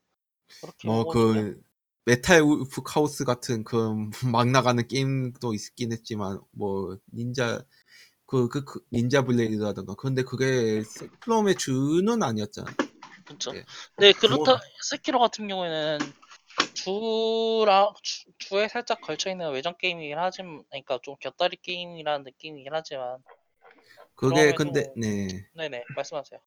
[0.62, 1.46] 그렇게 뭐 보거든요.
[1.54, 1.62] 그
[2.06, 3.94] Metal Wolf Chaos 같은 그
[4.36, 7.64] 막 나가는 게임도 있긴 했지만 뭐 닌자
[8.26, 10.84] 그, 그, 그 Ninja Blade라던가 근데 그게
[11.20, 12.72] From의 주는 아니었잖아.
[13.26, 13.56] 그렇죠.
[13.56, 13.66] 예.
[13.98, 14.60] 네, 그렇다.
[14.90, 16.00] 세키로 같은 경우에는
[16.74, 23.18] 주랑 주, 주에 살짝 걸쳐 있는 외전 게임이긴 하지만, 그러니까 좀 곁다리 게임이라는 느낌이긴 하지만,
[24.16, 26.40] 그게 근데 네 네네 말씀하세요.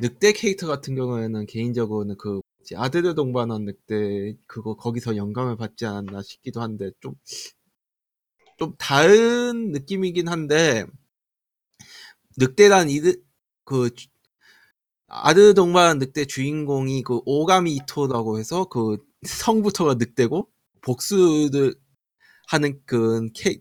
[0.00, 6.22] 늑대 캐릭터 같은 경우에는 개인적으로는 그 뭐지, 아들을 동반한 늑대 그거 거기서 영감을 받지 않았나
[6.22, 7.14] 싶기도 한데 좀
[8.58, 10.84] 좀 다른 느낌이긴 한데
[12.38, 13.22] 늑대란 이드
[13.64, 14.08] 그 주-
[15.08, 20.48] 아들 동반 늑대 주인공이 그 오가미 이토라고 해서 그 성부터가 늑대고
[20.82, 21.74] 복수를
[22.48, 23.58] 하는 그 캐,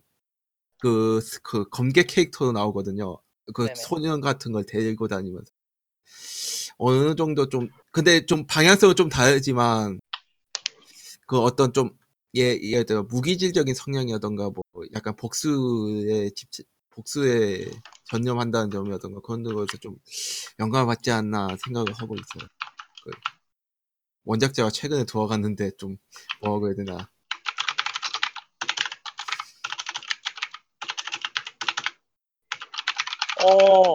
[0.79, 3.17] 그, 스- 그 검객 캐릭터로 나오거든요.
[3.53, 3.75] 그 네네.
[3.75, 5.51] 소년 같은 걸 데리고 다니면서
[6.77, 9.99] 어느 정도 좀 근데 좀 방향성은 좀 다르지만
[11.27, 11.89] 그 어떤 좀
[12.35, 14.63] 예, 예를 무기질적인 성향이라던가 뭐
[14.93, 16.49] 약간 복수에 집
[16.91, 17.69] 복수에
[18.05, 19.95] 전념한다는 점이라던가 그런 데서 좀
[20.59, 22.49] 영감을 받지 않나 생각을 하고 있어요.
[23.03, 23.11] 그
[24.25, 25.97] 원작자가 최근에 돌아갔는데 좀
[26.41, 27.09] 뭐라고 해야 되나
[33.43, 33.93] 어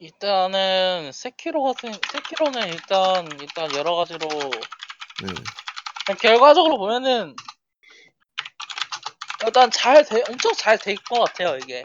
[0.00, 6.14] 일단은 세키로 같은 세키로는 일단 일단 여러 가지로 네.
[6.20, 7.34] 결과적으로 보면은
[9.44, 11.84] 일단 잘 돼, 엄청 잘 될 것 같아요 이게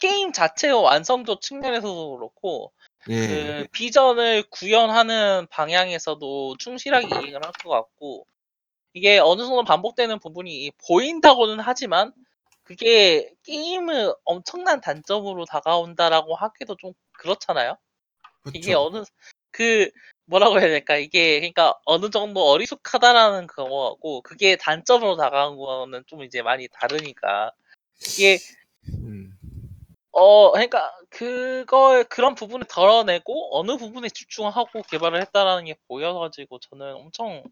[0.00, 2.72] 게임 자체의 완성도 측면에서도 그렇고
[3.10, 3.26] 예.
[3.26, 8.26] 그 비전을 구현하는 방향에서도 충실하게 이행을 할 것 같고
[8.94, 12.12] 이게 어느 정도 반복되는 부분이 보인다고는 하지만
[12.64, 17.76] 그게 게임의 엄청난 단점으로 다가온다라고 하기도 좀 그렇잖아요.
[18.54, 18.86] 이게 그렇죠.
[18.86, 19.04] 어느
[19.50, 19.90] 그
[20.26, 26.42] 뭐라고 해야 될까 이게 그러니까 어느 정도 어리숙하다라는 거하고 그게 단점으로 다가온 거는 좀 이제
[26.42, 27.52] 많이 다르니까
[28.06, 28.38] 이게
[28.88, 29.32] 음.
[30.12, 37.42] 어 그러니까 그걸 그런 부분을 덜어내고 어느 부분에 집중하고 개발을 했다라는 게 보여가지고 저는 엄청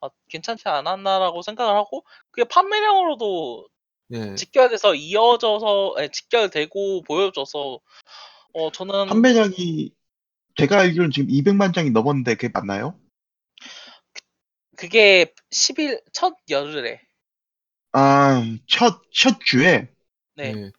[0.00, 3.68] 아, 괜찮지 않았나라고 생각을 하고 그게 판매량으로도
[4.08, 4.34] 네.
[4.34, 7.80] 직결돼서 이어져서 아니, 직결되고 보여줘서
[8.54, 9.92] 어 저는 판매량이
[10.56, 12.98] 제가 알기로는 지금 200만 장이 넘었는데 그게 맞나요?
[14.76, 17.00] 그게 10일 첫 열흘에
[17.92, 19.88] 아, 첫, 첫 주에?
[20.34, 20.54] 네.
[20.54, 20.70] 네.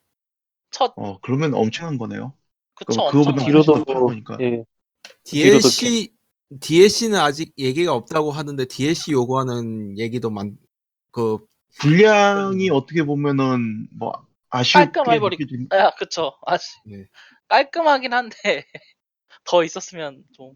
[0.72, 2.34] 첫 어, 그러면 엄청난 거네요.
[2.76, 4.38] 그쵸 그럼 엄청 그거보다 더 뒤로도 큰 거니까.
[4.42, 4.64] 예,
[5.24, 6.12] DLC
[6.60, 10.58] DLC는 아직 얘기가 없다고 하는데 DLC 요구하는 얘기도 많.
[11.12, 11.38] 그
[11.80, 17.06] 분량이 어떻게 보면은 뭐 아쉽게 깔끔하게 버리- 느껴진 아 그쵸 아시 네.
[17.47, 18.36] 깔끔하긴 한데
[19.45, 20.54] 더 있었으면 좀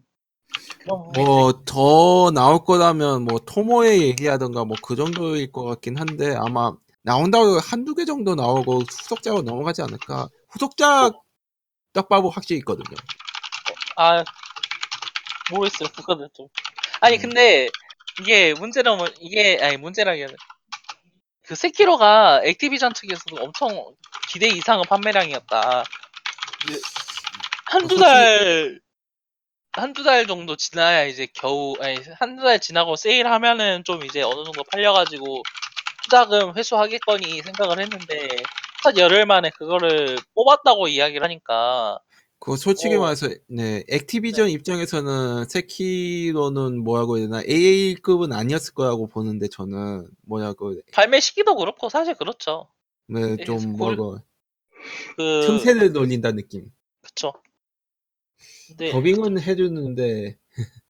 [0.80, 6.72] 그럼 뭐더 나올 거라면 뭐 토모의 얘기하던가 뭐 그 정도일 것 같긴 한데 아마
[7.02, 10.28] 나온다고 한두 개 정도 나오고 후속작으로 넘어가지 않을까.
[10.50, 11.14] 후속작
[11.92, 12.96] 떡밥은 확실히 있거든요.
[13.96, 14.22] 아
[15.50, 16.48] 모르겠어요 그거는 좀
[17.00, 17.22] 아니 음.
[17.22, 17.68] 근데
[18.20, 20.34] 이게 문제라면 이게 아니 문제라기에는
[21.48, 23.94] 그 세키로가 액티비전 측에서도 엄청
[24.28, 25.82] 기대 이상의 판매량이었다.
[26.66, 26.80] 그
[27.64, 28.80] 한두 솔직히- 달
[29.72, 34.62] 한두 달 정도 지나야 이제 겨우 아니 한두 달 지나고 세일하면은 좀 이제 어느 정도
[34.64, 35.42] 팔려가지고
[36.02, 38.28] 투자금 회수하겠거니 생각을 했는데
[38.82, 41.98] 첫 열흘 만에 그거를 뽑았다고 이야기를 하니까
[42.40, 43.00] 그거 솔직히 어.
[43.00, 51.20] 말해서 네 액티비전 입장에서는 세키로는 뭐라고 해야 되나 AA급은 아니었을 거라고 보는데 저는 뭐냐고 발매
[51.20, 52.68] 시기도 그렇고 사실 그렇죠.
[53.08, 54.20] 네, 예, 좀 뭐고
[55.16, 56.70] 그 틈새를 놀린다는 느낌.
[57.00, 57.32] 그쵸.
[58.68, 60.38] 근데 더빙은 해주는데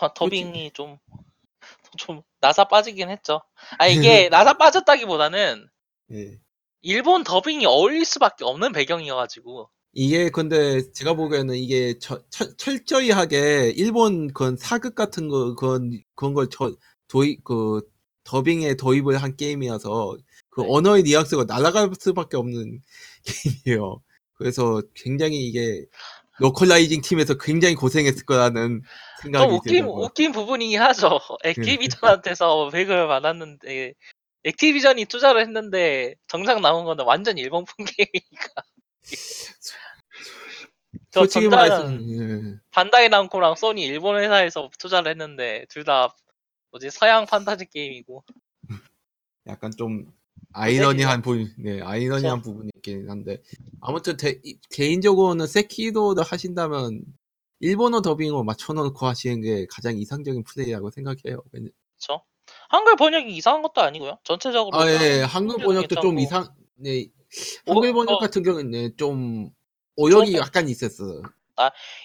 [0.00, 3.42] 아, 더빙이 좀좀 나사 빠지긴 했죠.
[3.78, 5.68] 아 이게 나사 빠졌다기보다는
[6.12, 6.40] 예.
[6.82, 13.72] 일본 더빙이 어울릴 수밖에 없는 배경이어가지고 이게 근데 제가 보기에는 이게 저- 철, 철저히 하게
[13.76, 16.74] 일본 그런 사극 같은 거 그런 그런 걸 저,
[17.08, 17.82] 도입 그
[18.24, 20.16] 더빙에 도입을 한 게임이어서
[20.50, 20.66] 그 네.
[20.70, 22.80] 언어의 뉘앙스가 날아갈 수밖에 없는
[23.66, 24.02] 게임이에요.
[24.34, 25.84] 그래서 굉장히 이게
[26.38, 28.82] localizing 팀에서 굉장히 고생했을 거라는
[29.22, 30.04] 생각이 좀 웃긴 들더라고요.
[30.04, 31.20] 웃긴 부분이긴 하죠.
[31.44, 33.94] 액티비전한테서 백을 받았는데
[34.44, 38.62] 액티비전이 투자를 했는데 정작 나온 거는 완전 일본풍 게임이니까.
[41.10, 42.10] 저 전자는
[42.54, 42.60] 예.
[42.70, 46.14] 반다이 남코랑 소니 일본 회사에서 투자를 했는데 둘 다
[46.70, 48.24] 뭐지 서양 판타지 게임이고
[49.46, 50.12] 약간 좀
[50.54, 53.42] 아이러니한 부분, 네, 아이러니한 부분이 있긴 한데
[53.80, 57.02] 아무튼 대- 이- 개인적으로는 세키로를 하신다면
[57.60, 61.42] 일본어 더빙으로 맞춰놓고 하시는 게 가장 이상적인 플레이라고 생각해요.
[61.50, 62.24] 그렇죠.
[62.72, 64.18] 한글 번역이 이상한 것도 아니고요.
[64.24, 66.20] 전체적으로 아, 예, 그냥 한글 번역도 좀 괜찮고.
[66.46, 67.06] 이상, 네,
[67.66, 68.18] 오, 한글 번역 어.
[68.18, 69.50] 같은 경우는 네, 좀
[69.96, 71.04] 오역이 좀- 약간 있었어.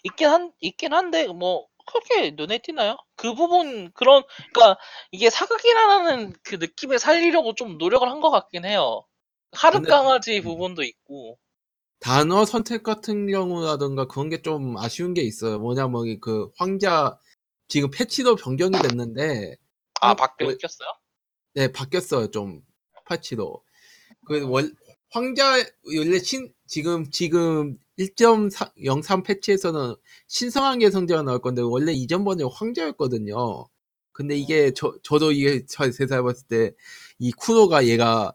[0.04, 2.98] 있긴 한 있긴 한데 뭐 그렇게 눈에 띄나요?
[3.16, 4.78] 그 부분 그런 그러니까
[5.12, 9.06] 이게 사극이라는 그 느낌을 살리려고 좀 노력을 한 것 같긴 해요.
[9.54, 11.40] 하룻 근데- 강아지 부분도 있고
[12.02, 15.60] 단어 선택 같은 경우라든가 그런 게 좀 아쉬운 게 있어요.
[15.60, 17.18] 뭐냐면 그 황자
[17.70, 19.56] 지금 패치도 변경이 됐는데
[20.02, 20.90] 아 어, 바뀌었어요?
[21.56, 22.62] 네, 바뀌었어요, 좀.
[23.06, 23.64] 파치도.
[24.28, 24.76] 그, 원,
[25.12, 29.96] 황자, 원래 신, 지금, 지금 1.03 패치에서는
[30.28, 33.68] 신성한 개성자가 나올 건데, 원래 이전 번역 황자였거든요.
[34.14, 36.74] 근데 이게, 저, 저도 이게 세살 봤을 때,
[37.20, 38.34] 이 쿠로가 얘가,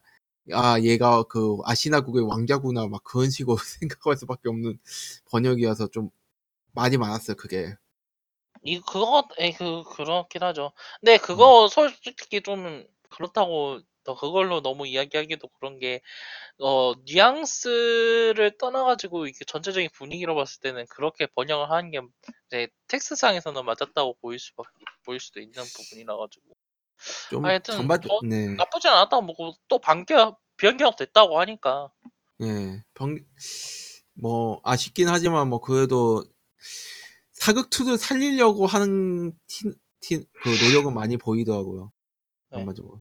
[0.53, 4.79] 아, 얘가 그, 아시나국의 왕자구나, 막 그런 식으로 생각할 수밖에 없는
[5.31, 6.11] 번역이어서 좀,
[6.75, 7.77] 많이 많았어요, 그게.
[8.63, 10.73] 이 그거 에그 그렇긴 하죠.
[11.01, 16.01] 근데 그거 솔직히 좀 그렇다고 더 그걸로 너무 이야기하기도 그런 게
[16.59, 22.01] 어 뉘앙스를 떠나가지고 이게 전체적인 분위기로 봤을 때는 그렇게 번역을 하는 게
[22.49, 24.71] 이제 텍스트상에서는 맞았다고 보일 수밖에
[25.05, 26.47] 보일 수도 있는 부분이라 가지고
[27.31, 28.55] 좀, 하여튼 전반, 저- 네.
[28.57, 31.91] 나쁘진 않았다고 보고 또 변경 변경 됐다고 하니까
[32.43, 33.19] 예, 병,
[34.15, 36.25] 뭐, 아쉽긴 하지만, 뭐, 그래도,
[37.43, 41.91] 사극2를 살리려고 하는 티, 티, 그 노력은 많이 보이더라고요.
[42.51, 42.59] 네.
[42.59, 43.01] 전반적으로.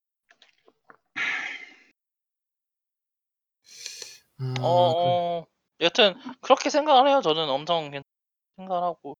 [4.39, 5.45] 아, 어, 어,
[5.81, 7.21] 여튼 그렇게 생각을 해요.
[7.21, 8.03] 저는 엄청 괜-
[8.57, 9.15] 생각을 하고.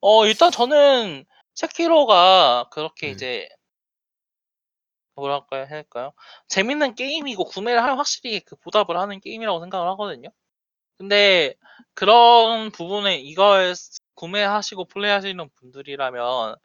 [0.00, 3.12] 어, 일단 저는 세키로가 그렇게 네.
[3.12, 3.48] 이제
[5.16, 6.12] 뭐랄까요, 할까요?
[6.48, 10.28] 재밌는 게임이고 구매를 하면 확실히 그 보답을 하는 게임이라고 생각을 하거든요.
[10.98, 11.54] 근데
[11.94, 13.74] 그런 부분에 이걸
[14.20, 16.56] 구매하시고 플레이하시는 분들이라면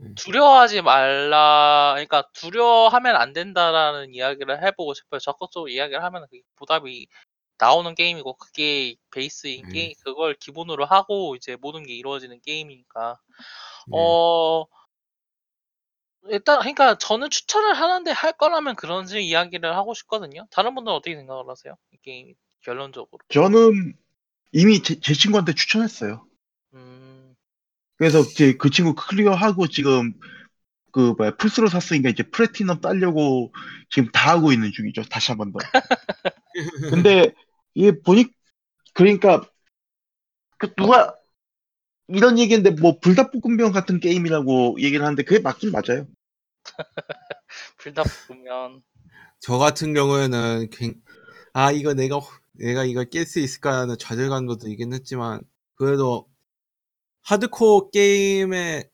[0.00, 0.14] 음.
[0.14, 5.18] 두려워하지 말라, 그러니까 두려워하면 안 된다라는 이야기를 해보고 싶어요.
[5.18, 7.08] 적극적으로 이야기를 하면 그게 보답이
[7.56, 9.72] 나오는 게임이고 그게 베이스인 음.
[9.72, 13.18] 게임 그걸 기본으로 하고 이제 모든 게 이루어지는 게임이니까
[13.88, 13.98] 네.
[13.98, 14.66] 어
[16.28, 20.46] 일단 그러니까 저는 추천을 하는데 할 거라면 그런 식의 이야기를 하고 싶거든요.
[20.50, 21.76] 다른 분들은 어떻게 생각을 하세요?
[21.90, 23.18] 이 게임 결론적으로.
[23.28, 23.96] 저는
[24.52, 26.27] 이미 제, 제 친구한테 추천했어요.
[28.00, 30.12] 음, 그래서 이제 그 친구 clear하고 지금
[30.92, 33.52] 그 뭐야 플스로 샀으니까 이제 플래티넘 따려고
[33.90, 35.04] 지금 다 하고 있는 중이죠.
[35.04, 35.58] 다시 한 번 더.
[36.86, 37.32] 근데
[37.74, 38.26] 이게 보니
[38.94, 39.42] 그러니까
[40.58, 41.14] 그 누가
[42.08, 46.06] 이런 얘기인데 뭐 불닭볶음면 같은 게임이라고 얘기를 하는데 그게 맞긴 맞아요.
[47.78, 48.82] 불닭볶음면.
[49.40, 51.00] 저 같은 경우에는, 굉-
[51.52, 52.20] 아, 이거 내가,
[52.52, 55.42] 내가 이걸 깰 수 있을까라는 좌절감도 들긴 했지만,
[55.76, 56.27] 그래도,
[57.28, 58.88] 하드코어 게임의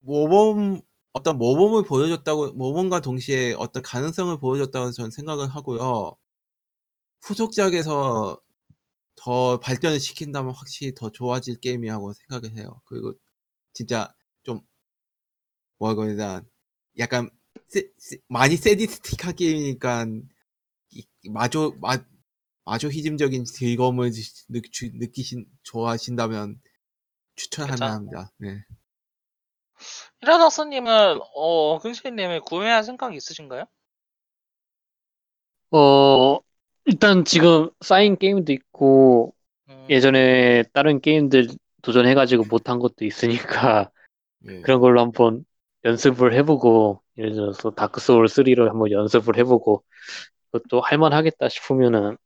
[0.00, 0.80] 모범
[1.12, 6.16] 어떤 모범을 보여줬다고 모범과 동시에 어떤 가능성을 보여줬다고 저는 생각을 하고요.
[7.22, 8.40] 후속작에서
[9.16, 12.80] 더 발전을 시킨다면 확실히 더 좋아질 게임이라고 생각을 해요.
[12.86, 13.14] 그리고
[13.72, 14.12] 진짜
[14.42, 14.60] 좀
[15.78, 16.42] 뭐라고 해야 되나
[16.98, 17.30] 약간
[17.68, 20.06] 세- 세- 많이 세디스틱한 게임이니까
[20.90, 21.98] 이- 마조 마,
[22.64, 24.12] 마조히즘적인 즐거움을
[24.48, 26.60] 느끼신 좋아하신다면
[27.40, 27.92] 추천할 괜찮아.
[27.92, 28.30] 만합니다.
[28.38, 28.64] 네.
[30.22, 33.64] 히라다스님은 어 긍신님을 구매할 생각이 있으신가요?
[35.70, 36.38] 어,
[36.84, 39.34] 일단 지금 쌓인 게임도 있고,
[39.68, 41.48] 음, 예전에 다른 게임들
[41.82, 43.90] 도전해가지고 못한 것도 있으니까,
[44.48, 44.60] 예.
[44.62, 45.44] 그런 걸로 한번
[45.84, 49.84] 연습을 해보고, 예를 들어서 다크 소울 3를 한번 연습을 해보고,
[50.52, 52.16] 그것도 할만하겠다 싶으면은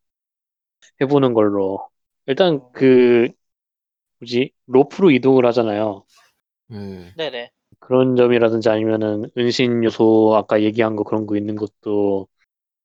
[1.00, 1.88] 해보는 걸로.
[2.26, 3.28] 일단 그,
[4.24, 6.04] 뭐지, 로프로 이동을 하잖아요.
[6.72, 7.12] 예.
[7.16, 7.50] 네네.
[7.78, 12.26] 그런 점이라든지 아니면은 은신 요소 아까 얘기한 거 그런 거 있는 것도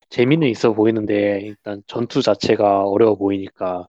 [0.09, 3.87] 재미는 있어 보이는데 일단 전투 자체가 어려워 보이니까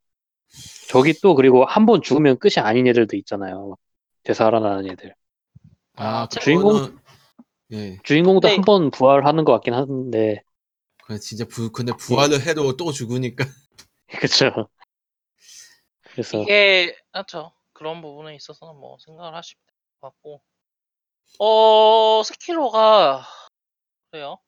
[0.89, 3.77] 저기 또 그리고 한 번 죽으면 끝이 아닌 애들도 있잖아요.
[4.25, 5.15] 되살아나는 애들.
[5.97, 6.99] 아, 아, 그 주인공- 주인공
[7.73, 7.99] 예.
[8.05, 8.55] 주인공도 네.
[8.57, 10.43] 한번 부활하는 것 같긴 한데
[11.05, 13.45] 그 진짜 부 근데 부활을 해도 또 죽으니까
[14.21, 14.69] 그쵸.
[16.13, 17.53] 그래서 이게 그렇죠.
[17.73, 20.43] 그런 부분에 있어서는 뭐 생각을 하시면 될 것 같고
[21.39, 23.27] 어 세키로가
[24.11, 24.39] 그래요.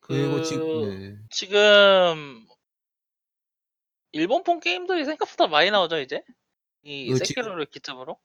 [0.00, 1.18] 그리고 그 지금 예.
[1.30, 2.46] 지금
[4.12, 6.22] 일본풍 게임들이 생각보다 많이 나오죠 이제
[6.82, 8.18] 이그 지- 세키로를 기점으로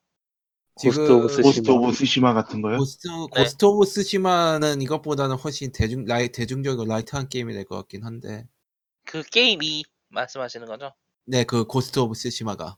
[0.76, 1.44] Ghost of 지금 Tsushima.
[1.44, 2.78] Ghost of Tsushima 같은 거요?
[2.78, 3.44] Ghost, 네.
[3.44, 8.48] Ghost of Tsushima는 이것보다는 훨씬 대중 라이 대중적이고 light한 게임이 될 것 같긴 한데
[9.06, 10.94] 그 게임이 말씀하시는 거죠?
[11.28, 12.78] 네 그 Ghost of Tsushima가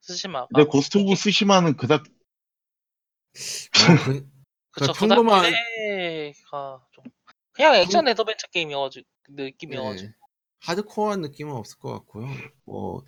[0.00, 4.30] Tsushima가 근데 Ghost of Tsushima는 그닥 뭐 그,
[4.70, 7.04] 그쵸 그 평범한- 그다음에가 좀
[7.52, 10.14] 그냥 액션 어드벤처 게임이어가지고 느낌이어가지고 예,
[10.60, 12.26] 하드코어한 느낌은 없을 것 같고요.
[12.64, 13.04] 뭐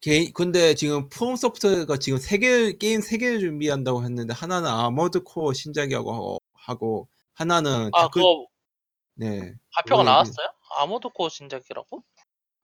[0.00, 5.24] 개인 근데 지금 From Soft가 지금 세 개 게임 세 개를 준비한다고 했는데 하나는 Armored
[5.24, 8.46] Core 신작이라고 하고 하나는 아 다크- 그거
[9.14, 9.54] 네.
[9.74, 10.46] 발표가 얘기- 나왔어요?
[10.78, 12.04] Armored Core 신작이라고?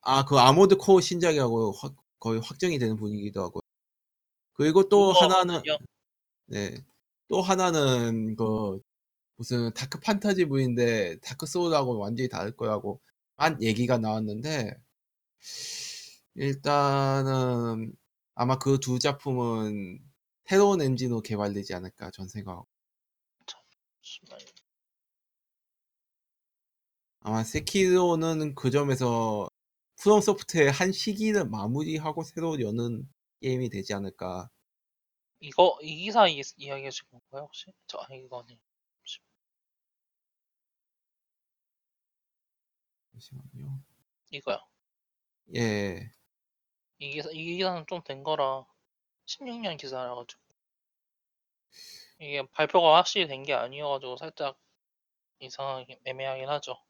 [0.04, 3.60] 아, 그 Armored Core 신작이라고 확- 거의 확정이 되는 분위기도 하고.
[4.54, 5.62] 그리고 또 그거 하나는.
[6.46, 6.84] 네.
[7.28, 8.80] 또 하나는 그
[9.36, 13.00] 무슨 dark fantasy 풍인데 Dark Souls하고 완전히 다를 거라고
[13.36, 14.76] 한 얘기가 나왔는데
[16.34, 17.92] 일단은
[18.34, 20.00] 아마 그 두 작품은
[20.46, 22.66] 새로운 엔진으로 개발되지 않을까 전 생각하고.
[27.20, 29.48] 아마 세키로는 그 점에서
[30.04, 33.08] 프롬 소프트의 한 시기를 마무리하고 새로 여는
[33.42, 34.48] 게임이 되지 않을까
[35.38, 37.66] 이거 이 기사 이, 이야기 하신 건가요 혹시?
[37.86, 38.58] 저 아니 이거 아니.
[43.12, 43.80] 잠시만요.
[44.30, 44.58] 이거요.
[45.54, 46.10] 예.
[46.98, 48.66] 이 기사 이 기사는 좀 된 거라
[49.26, 50.42] 16년 기사라 가지고
[52.18, 54.58] 이게 발표가 확실히 된 게 아니어가지고 살짝
[55.40, 56.83] 이상하긴 애매하긴 하죠.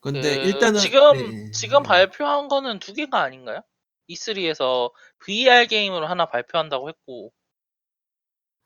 [0.00, 1.12] 근데 그 일단은 지금
[1.46, 1.50] 네.
[1.50, 3.62] 지금 발표한 거는 두 개가 아닌가요?
[4.08, 7.32] E3에서 VR 게임으로 하나 발표한다고 했고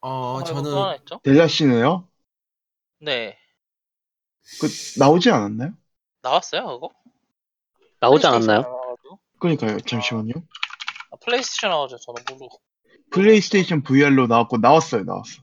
[0.01, 1.21] 어또 하나 저는 했죠?
[1.23, 2.09] 델라시네요?
[3.01, 3.39] 네
[4.61, 4.67] 그
[4.99, 5.75] 나오지 않았나요?
[6.23, 6.91] 나왔어요 그거?
[8.01, 8.61] 나오지 플레이스테이션에 않았나요?
[8.63, 9.21] 나와가지고.
[9.39, 9.81] 그러니까요.
[9.81, 10.33] 잠시만요.
[11.11, 12.61] 아, 플레이스테이션 나오죠 저는 모르고
[13.11, 15.05] 플레이스테이션 VR로 나왔고 나왔어요.
[15.05, 15.43] 나왔어.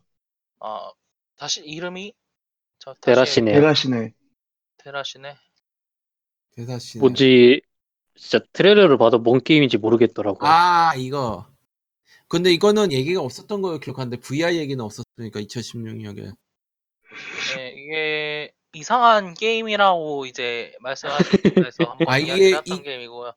[0.59, 0.91] 아
[1.37, 2.13] 다시 이름이
[2.79, 3.55] 저 다시 데라시네요.
[3.61, 4.13] 데라시네.
[4.77, 5.37] 데라시네
[6.57, 7.61] 대사씨 뭔지
[8.15, 10.49] 진짜 트레일러를 봐도 뭔 게임인지 모르겠더라고요.
[10.49, 11.47] 아 이거
[12.27, 16.33] 근데 이거는 얘기가 없었던 걸로 기억하는데 VR 얘기는 없었으니까 2016년에
[17.55, 21.17] 네, 이게 이상한 게임이라고 이제 말씀하셔서
[21.87, 23.31] 한번 아, 이야기 이게 했던 이- 게임이고요.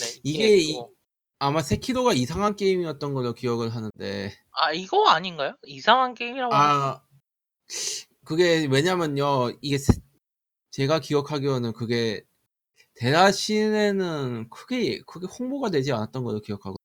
[0.00, 0.82] 네, 이게 이-.
[1.38, 5.56] 아마 세키로가 이상한 게임이었던 걸로 기억을 하는데 아 이거 아닌가요?
[5.64, 7.02] 이상한 게임이라고 아
[8.24, 10.00] 그게 왜냐면요 이게 세-
[10.72, 12.24] 제가 기억하기로는 그게
[12.96, 16.76] 대라신에는 크게 크게 홍보가 되지 않았던 걸로 기억하고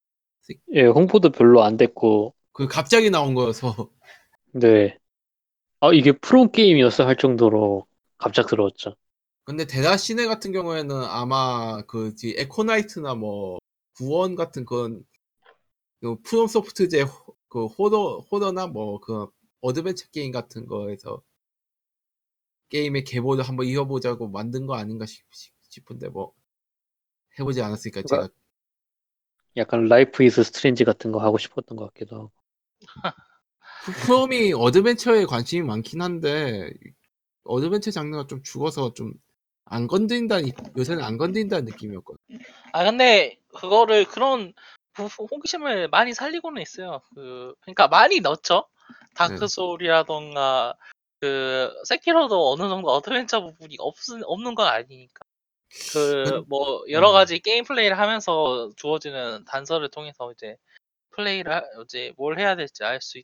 [0.73, 3.89] 예, 홍보도 별로 안 됐고 그 갑자기 나온 거여서
[4.51, 4.97] 네.
[5.81, 7.87] 아, 이게 프롬 게임이었어 할 정도로
[8.17, 8.95] 갑작스러웠죠.
[9.45, 13.59] 근데 데라시네 같은 경우에는 아마 그뒤 Echo Night나 뭐
[13.95, 15.05] 구원 같은 그런
[16.01, 19.27] 그 프롬 소프트제 호- 그 호러 호러나 뭐 그
[19.61, 21.21] 어드벤처 게임 같은 거에서
[22.69, 25.25] 게임의 계보를 한번 이어보자고 만든 거 아닌가 싶,
[25.91, 26.33] 은데 뭐
[27.39, 28.29] 해보지 않았으니까 제가
[29.57, 32.31] 약간 Life is Strange 같은 거 하고 싶었던 것 같기도 하고.
[34.05, 36.71] 프롬이 어드벤처에 관심이 많긴 한데
[37.43, 39.13] 어드벤처 장르가 좀 죽어서 좀
[39.69, 42.19] 안 건드린다는 요새는 안 건드린다는 느낌이었거든.
[42.73, 44.53] 아 근데 그거를 그런
[44.97, 47.01] 호- 호기심을 많이 살리고는 있어요.
[47.13, 48.67] 그 그러니까 많이 넣죠.
[49.15, 49.47] Dark 네.
[49.47, 50.75] Souls이라던가
[51.19, 53.95] 그 세키로도 어느 정도 어드벤처 부분이 없
[54.25, 55.25] 없는 건 아니니까.
[55.93, 57.13] 그 근- 뭐 여러 음.
[57.13, 60.57] 가지 게임 플레이를 하면서 주어지는 단서를 통해서 이제
[61.11, 63.19] 플레이를 하- 이제 뭘 해야 될지 알 수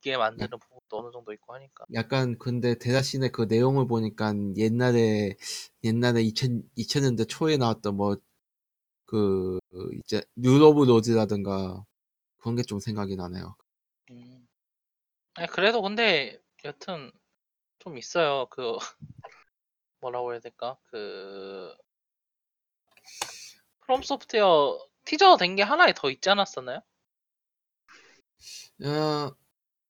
[0.00, 1.84] 있게 만드는 부분도 어느 정도 있고 하니까.
[1.94, 5.36] 약간 근데 데라시네 그 내용을 보니까 옛날에
[5.84, 8.16] 옛날에 2000 2000년대 초에 나왔던 뭐
[9.06, 9.58] 그
[10.00, 11.84] 이제 Rule of Rose라든가
[12.38, 13.56] 그런 게 좀 생각이 나네요.
[14.10, 14.46] 음.
[15.34, 17.10] 아니, 그래도 근데 여튼
[17.84, 18.46] 좀 있어요.
[18.50, 18.76] 그
[20.00, 20.76] 뭐라고 해야 될까?
[20.84, 21.74] 그
[23.86, 26.80] 프롬 소프트웨어 티저 된 게 하나 더 있지 않았었나요?
[28.84, 29.34] 어,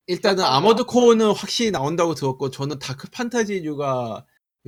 [0.07, 0.45] 일단은?
[0.45, 4.27] 아머드 코어는 확실히 나온다고 들었고 저는 dark fantasy류가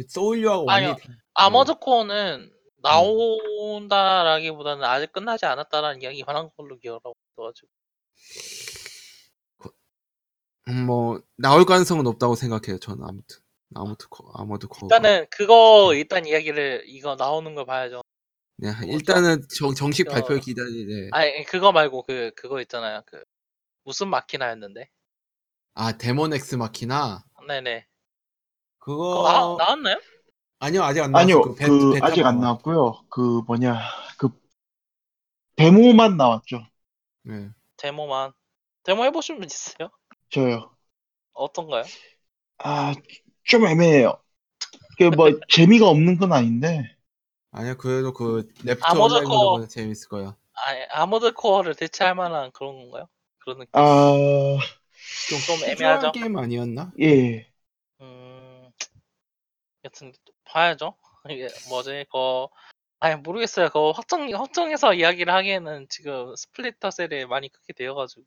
[0.09, 0.91] 소울류하고 아니요.
[0.91, 7.69] 완전히 아머드 코어는 나온다라기보다는 아직 끝나지 않았다라는 이야기 관한 걸로 기억하고 있어가지고
[10.69, 12.79] 음, 뭐 나올 가능성은 높다고 생각해요.
[12.79, 13.39] 저는 아무튼
[13.75, 14.81] 아무튼 코 Armored Core.
[14.87, 18.03] 일단은 그거 일단 이야기를 이거 나오는 걸 봐야죠.
[18.59, 18.71] 네?
[18.85, 20.13] 일단은 정, 정식 어.
[20.13, 21.09] 발표 기다리 네.
[21.13, 23.03] 아니 그거 말고 그 그거 있잖아요.
[23.07, 23.23] 그
[23.85, 24.89] 무슨 마키나였는데.
[25.75, 27.87] 아 Daemon X Machina 네네.
[28.79, 30.01] 그거 그거 나, 나왔나요?
[30.59, 31.23] 아니요 아직 안 나왔어요.
[31.37, 33.05] 아니요, 그 베- 그 아직 안 나왔- 나왔고요.
[33.11, 33.79] 그 뭐냐,
[34.19, 34.31] 그
[35.57, 36.67] 데모만 나왔죠.
[37.25, 37.51] 네.
[37.77, 38.33] 데모만.
[38.85, 39.91] 데모 해보신 분 있어요?
[40.31, 40.77] 저요.
[41.35, 41.85] 어떤가요?
[42.59, 42.95] 아,
[43.45, 44.19] 좀 애매해요.
[44.99, 46.97] 그뭐 재미가 없는 건 아닌데.
[47.53, 49.67] 아니요 그래도 그 Left Armored 온라인 코어.
[49.69, 50.37] 재밌을 거야.
[50.55, 53.09] 아, Armored Core를 대체할 만한 그런 건가요?
[53.39, 53.73] 그런 느낌.
[53.73, 54.59] 아,
[55.29, 56.13] 좀, 좀 애매하죠?
[56.13, 56.93] 게임 아니었나?
[57.01, 57.47] 예.
[58.01, 58.71] 음,
[59.85, 60.13] 여튼
[60.45, 60.97] 봐야죠.
[61.31, 62.05] 이게 뭐지?
[62.09, 62.51] 그거
[63.01, 63.69] 아니 모르겠어요.
[63.69, 68.25] 그거 확정 확정해서 이야기를 하기에는 지금 Splinter Cell이 많이 크게 되어가지고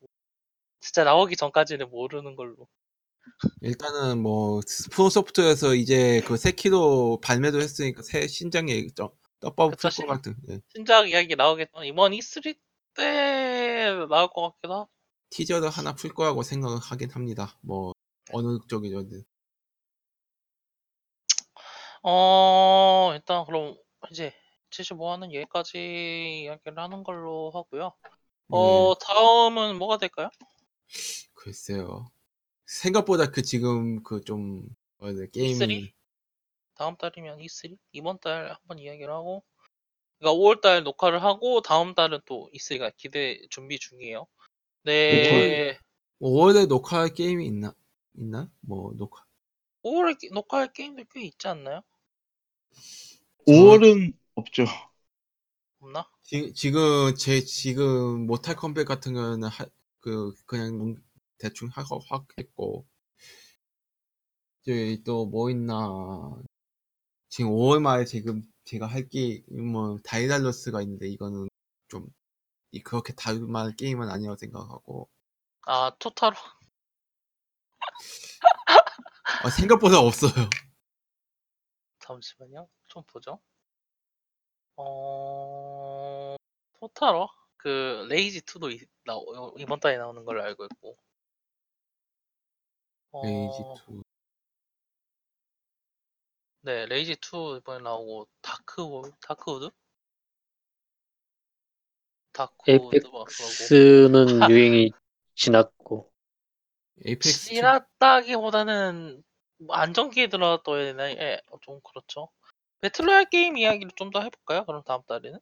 [0.79, 2.67] 진짜 나오기 전까지는 모르는 걸로.
[3.61, 9.93] 일단은 뭐 프롬 소프트에서 이제 그 세키로 발매도 했으니까 새 신작에 좀 떡밥 그쵸, 풀것
[9.93, 10.35] 신- 같은.
[10.49, 10.59] 예.
[10.73, 11.83] 신작 이야기 나오겠죠.
[11.83, 12.53] 이번 E3
[12.95, 14.89] 때 나올 것 같기도 하고.
[15.29, 17.57] 티저를 하나 풀 거라고 생각을 하긴 합니다.
[17.61, 17.93] 뭐
[18.33, 19.23] 어느 쪽이든.
[22.01, 23.75] 어 일단 그럼
[24.11, 24.33] 이제
[24.69, 27.93] 75화는 여기까지 이야기를 하는 걸로 하고요.
[28.49, 30.29] 어 다음은 뭐가 될까요?
[31.33, 32.11] 글쎄요.
[32.65, 34.67] 생각보다 그 지금 그좀
[34.97, 35.91] 뭐야 게임이 E3?
[36.75, 37.77] 다음 달이면 E3?
[37.91, 39.43] 이번 달 한번 이야기를 하고
[40.19, 44.27] 그러니까 5월 달 녹화를 하고 다음 달은 또 E3가 기대 준비 중이에요.
[44.83, 45.77] 네.
[46.21, 47.73] 5월 에 녹화할 게임이 있나?
[48.17, 48.49] 있나?
[48.61, 49.23] 뭐 녹화.
[49.83, 51.81] 5월에 기- 녹화할 게임들 꽤 있지 않나요?
[53.47, 54.65] 5월은 없죠.
[55.79, 56.09] 없나?
[56.23, 59.65] 지, 지금 제 지금 모탈 컴백 같은 거는 하,
[60.01, 61.03] 그 그냥 농-
[61.37, 62.85] 대충 하고 확 했고
[64.61, 65.75] 이제 또 뭐 있나
[67.29, 71.47] 지금 5월 말에 지금 제가 할 게 뭐 다이달로스가 있는데 이거는
[71.89, 72.07] 좀
[72.71, 75.09] 이- 그렇게 다룰만한 게임은 아니라고 생각하고
[75.67, 76.35] 아 Total War
[79.43, 80.31] 아, 생각보다 없어요.
[81.99, 82.67] 잠시만요.
[82.87, 83.39] 좀 보죠.
[84.75, 86.35] 어
[86.79, 87.27] Total War
[87.59, 89.13] 그 Rage 2도 이, 나,
[89.59, 90.97] 이번 달에 나오는 걸로 알고 있고.
[93.11, 94.01] 어, Rage 2.
[96.61, 99.69] 네, Rage 2 이번에 나오고 다크홀, Darkwood?
[102.33, 104.91] Darkwood 막 그러고 Apex는 유행이
[105.35, 106.11] 지났고
[107.05, 109.23] Apex 지났다기보다는
[109.57, 111.09] 뭐 안정기에 들어갔다 해야 되나?
[111.11, 112.29] 예, 어, 좀 그렇죠.
[112.81, 114.65] battle royale 게임 이야기를 좀 더 해볼까요?
[114.65, 115.39] 그럼 다음 달에는?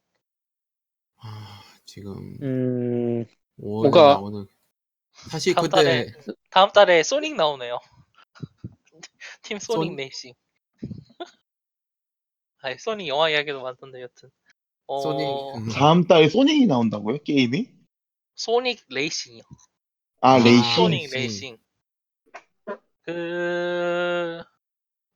[1.88, 3.24] 아, 지금 음
[3.58, 4.46] 5월에 뭔가- 나오는
[5.30, 6.12] 사실 다음 그때
[6.50, 7.80] 다음 달에 소닉 나오네요.
[9.42, 10.34] 팀 소닉 손- 레이싱.
[12.60, 14.30] 아니 소닉 영화 이야기도 많던데 여튼.
[14.86, 17.18] 어, 소닉 음, 다음 달에 소닉이 나온다고요?
[17.24, 17.70] 게임이?
[18.36, 19.42] 소닉 레이싱이요.
[20.20, 20.62] 아, 아, 레이싱.
[20.76, 21.16] 소닉 레이싱.
[21.16, 21.58] 레이싱.
[23.02, 24.42] 그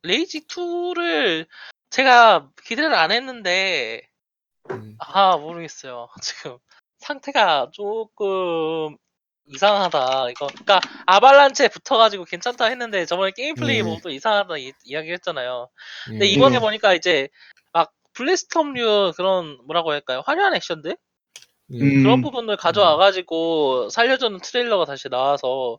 [0.02, 1.46] Rage 2를
[1.90, 4.08] 제가 기대를 안 했는데
[4.70, 6.08] 음, 아 모르겠어요.
[6.22, 6.58] 지금
[6.98, 8.96] 상태가 조금
[9.46, 10.30] 이상하다.
[10.30, 13.82] 이거 그러니까 아발란체 붙어가지고 괜찮다 했는데 저번에 게임 플레이 네.
[13.82, 15.68] 보고 또 이상하다 이, 이야기 했잖아요.
[16.06, 16.30] 근데 예.
[16.30, 16.60] 이번에 네.
[16.60, 17.28] 보니까 이제
[17.72, 20.22] 막 블리스톰류 그런 뭐라고 할까요?
[20.24, 20.96] 화려한 액션들?
[21.72, 21.80] 예.
[21.80, 22.02] 음.
[22.02, 25.78] 그런 부분을 가져와가지고 살려주는 트레일러가 다시 나와서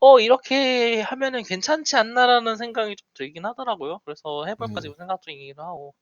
[0.00, 4.00] 어 이렇게 하면은 괜찮지 않나라는 생각이 좀 들긴 하더라고요.
[4.04, 4.80] 그래서 해볼까 음.
[4.80, 5.94] 지금 생각 중이기도 하고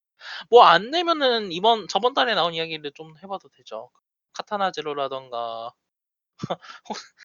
[0.51, 3.91] 뭐 안 내면은 이번 저번 달에 나온 이야기를 좀 해봐도 되죠.
[4.33, 5.71] 카타나 제로라던가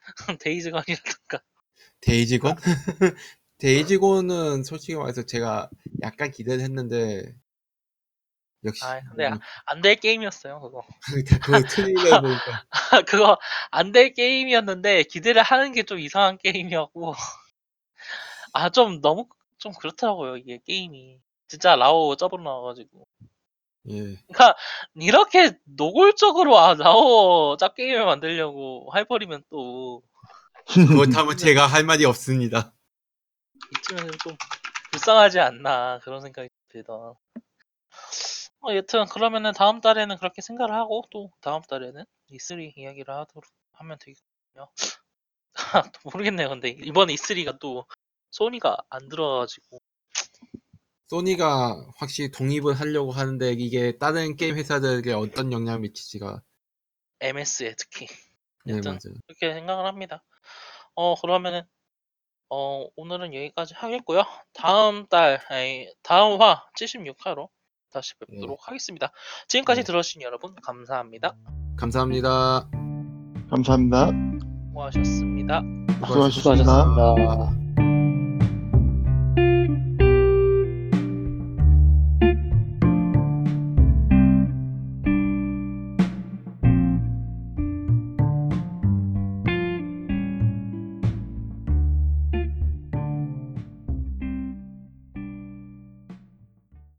[0.40, 1.44] 데이즈건이라던가
[2.02, 2.56] Days Gone?
[3.58, 5.70] Days Gone은 솔직히 말해서 제가
[6.04, 7.36] 약간 기대를 했는데
[8.64, 9.32] 역시 아 근데
[9.66, 10.84] 안될 게임이었어요 그거.
[11.42, 12.64] 그 트레일러 보니까
[13.08, 13.38] 그거
[13.72, 17.14] 안 될 게임이었는데 기대를 하는 게 좀 이상한 게임이었고
[18.54, 19.28] 아 좀 너무
[19.58, 21.20] 좀 그렇더라고요 이게 게임이
[21.52, 23.06] 진짜 라오 짭으로 나와가지고
[23.90, 24.00] 예.
[24.00, 24.56] 그러니까
[24.96, 30.02] 이렇게 노골적으로 아 라오 짭 게임을 만들려고 해버리면 또
[30.74, 32.72] 그렇다면 제가 할 말이 없습니다.
[33.80, 34.38] 이쯤에는 좀
[34.92, 37.16] 불쌍하지 않나 그런 생각이 들던
[38.62, 43.98] 어, 여튼 그러면은 다음 달에는 그렇게 생각을 하고 또 다음 달에는 E3 이야기를 하도록 하면
[44.00, 44.70] 되겠군요.
[45.94, 46.48] 또 모르겠네요.
[46.48, 47.86] 근데 이번 E3가 또
[48.30, 49.81] 소니가 안 들어가지고
[51.12, 56.42] 소니가 확실히 독립을 하려고 하는데 이게 다른 게임 회사들에게 어떤 영향을 미칠지가
[57.20, 58.08] MS에 특히
[58.64, 58.98] 네 맞아요.
[59.28, 60.24] 그렇게 생각을 합니다.
[60.96, 61.64] 어 그러면은
[62.50, 64.24] 어 오늘은 여기까지 하겠고요.
[64.54, 67.50] 다음 달 아니, 다음 화 76화로
[67.92, 69.12] 다시 뵙도록 하겠습니다.
[69.50, 69.86] 지금까지 네.
[69.86, 71.36] 들어주신 여러분 감사합니다.
[71.76, 72.70] 감사합니다.
[73.50, 74.08] 감사합니다.
[74.70, 75.62] 수고하셨습니다.
[76.06, 76.64] 수고하셨습니다.
[76.64, 77.61] 수고하셨습니다.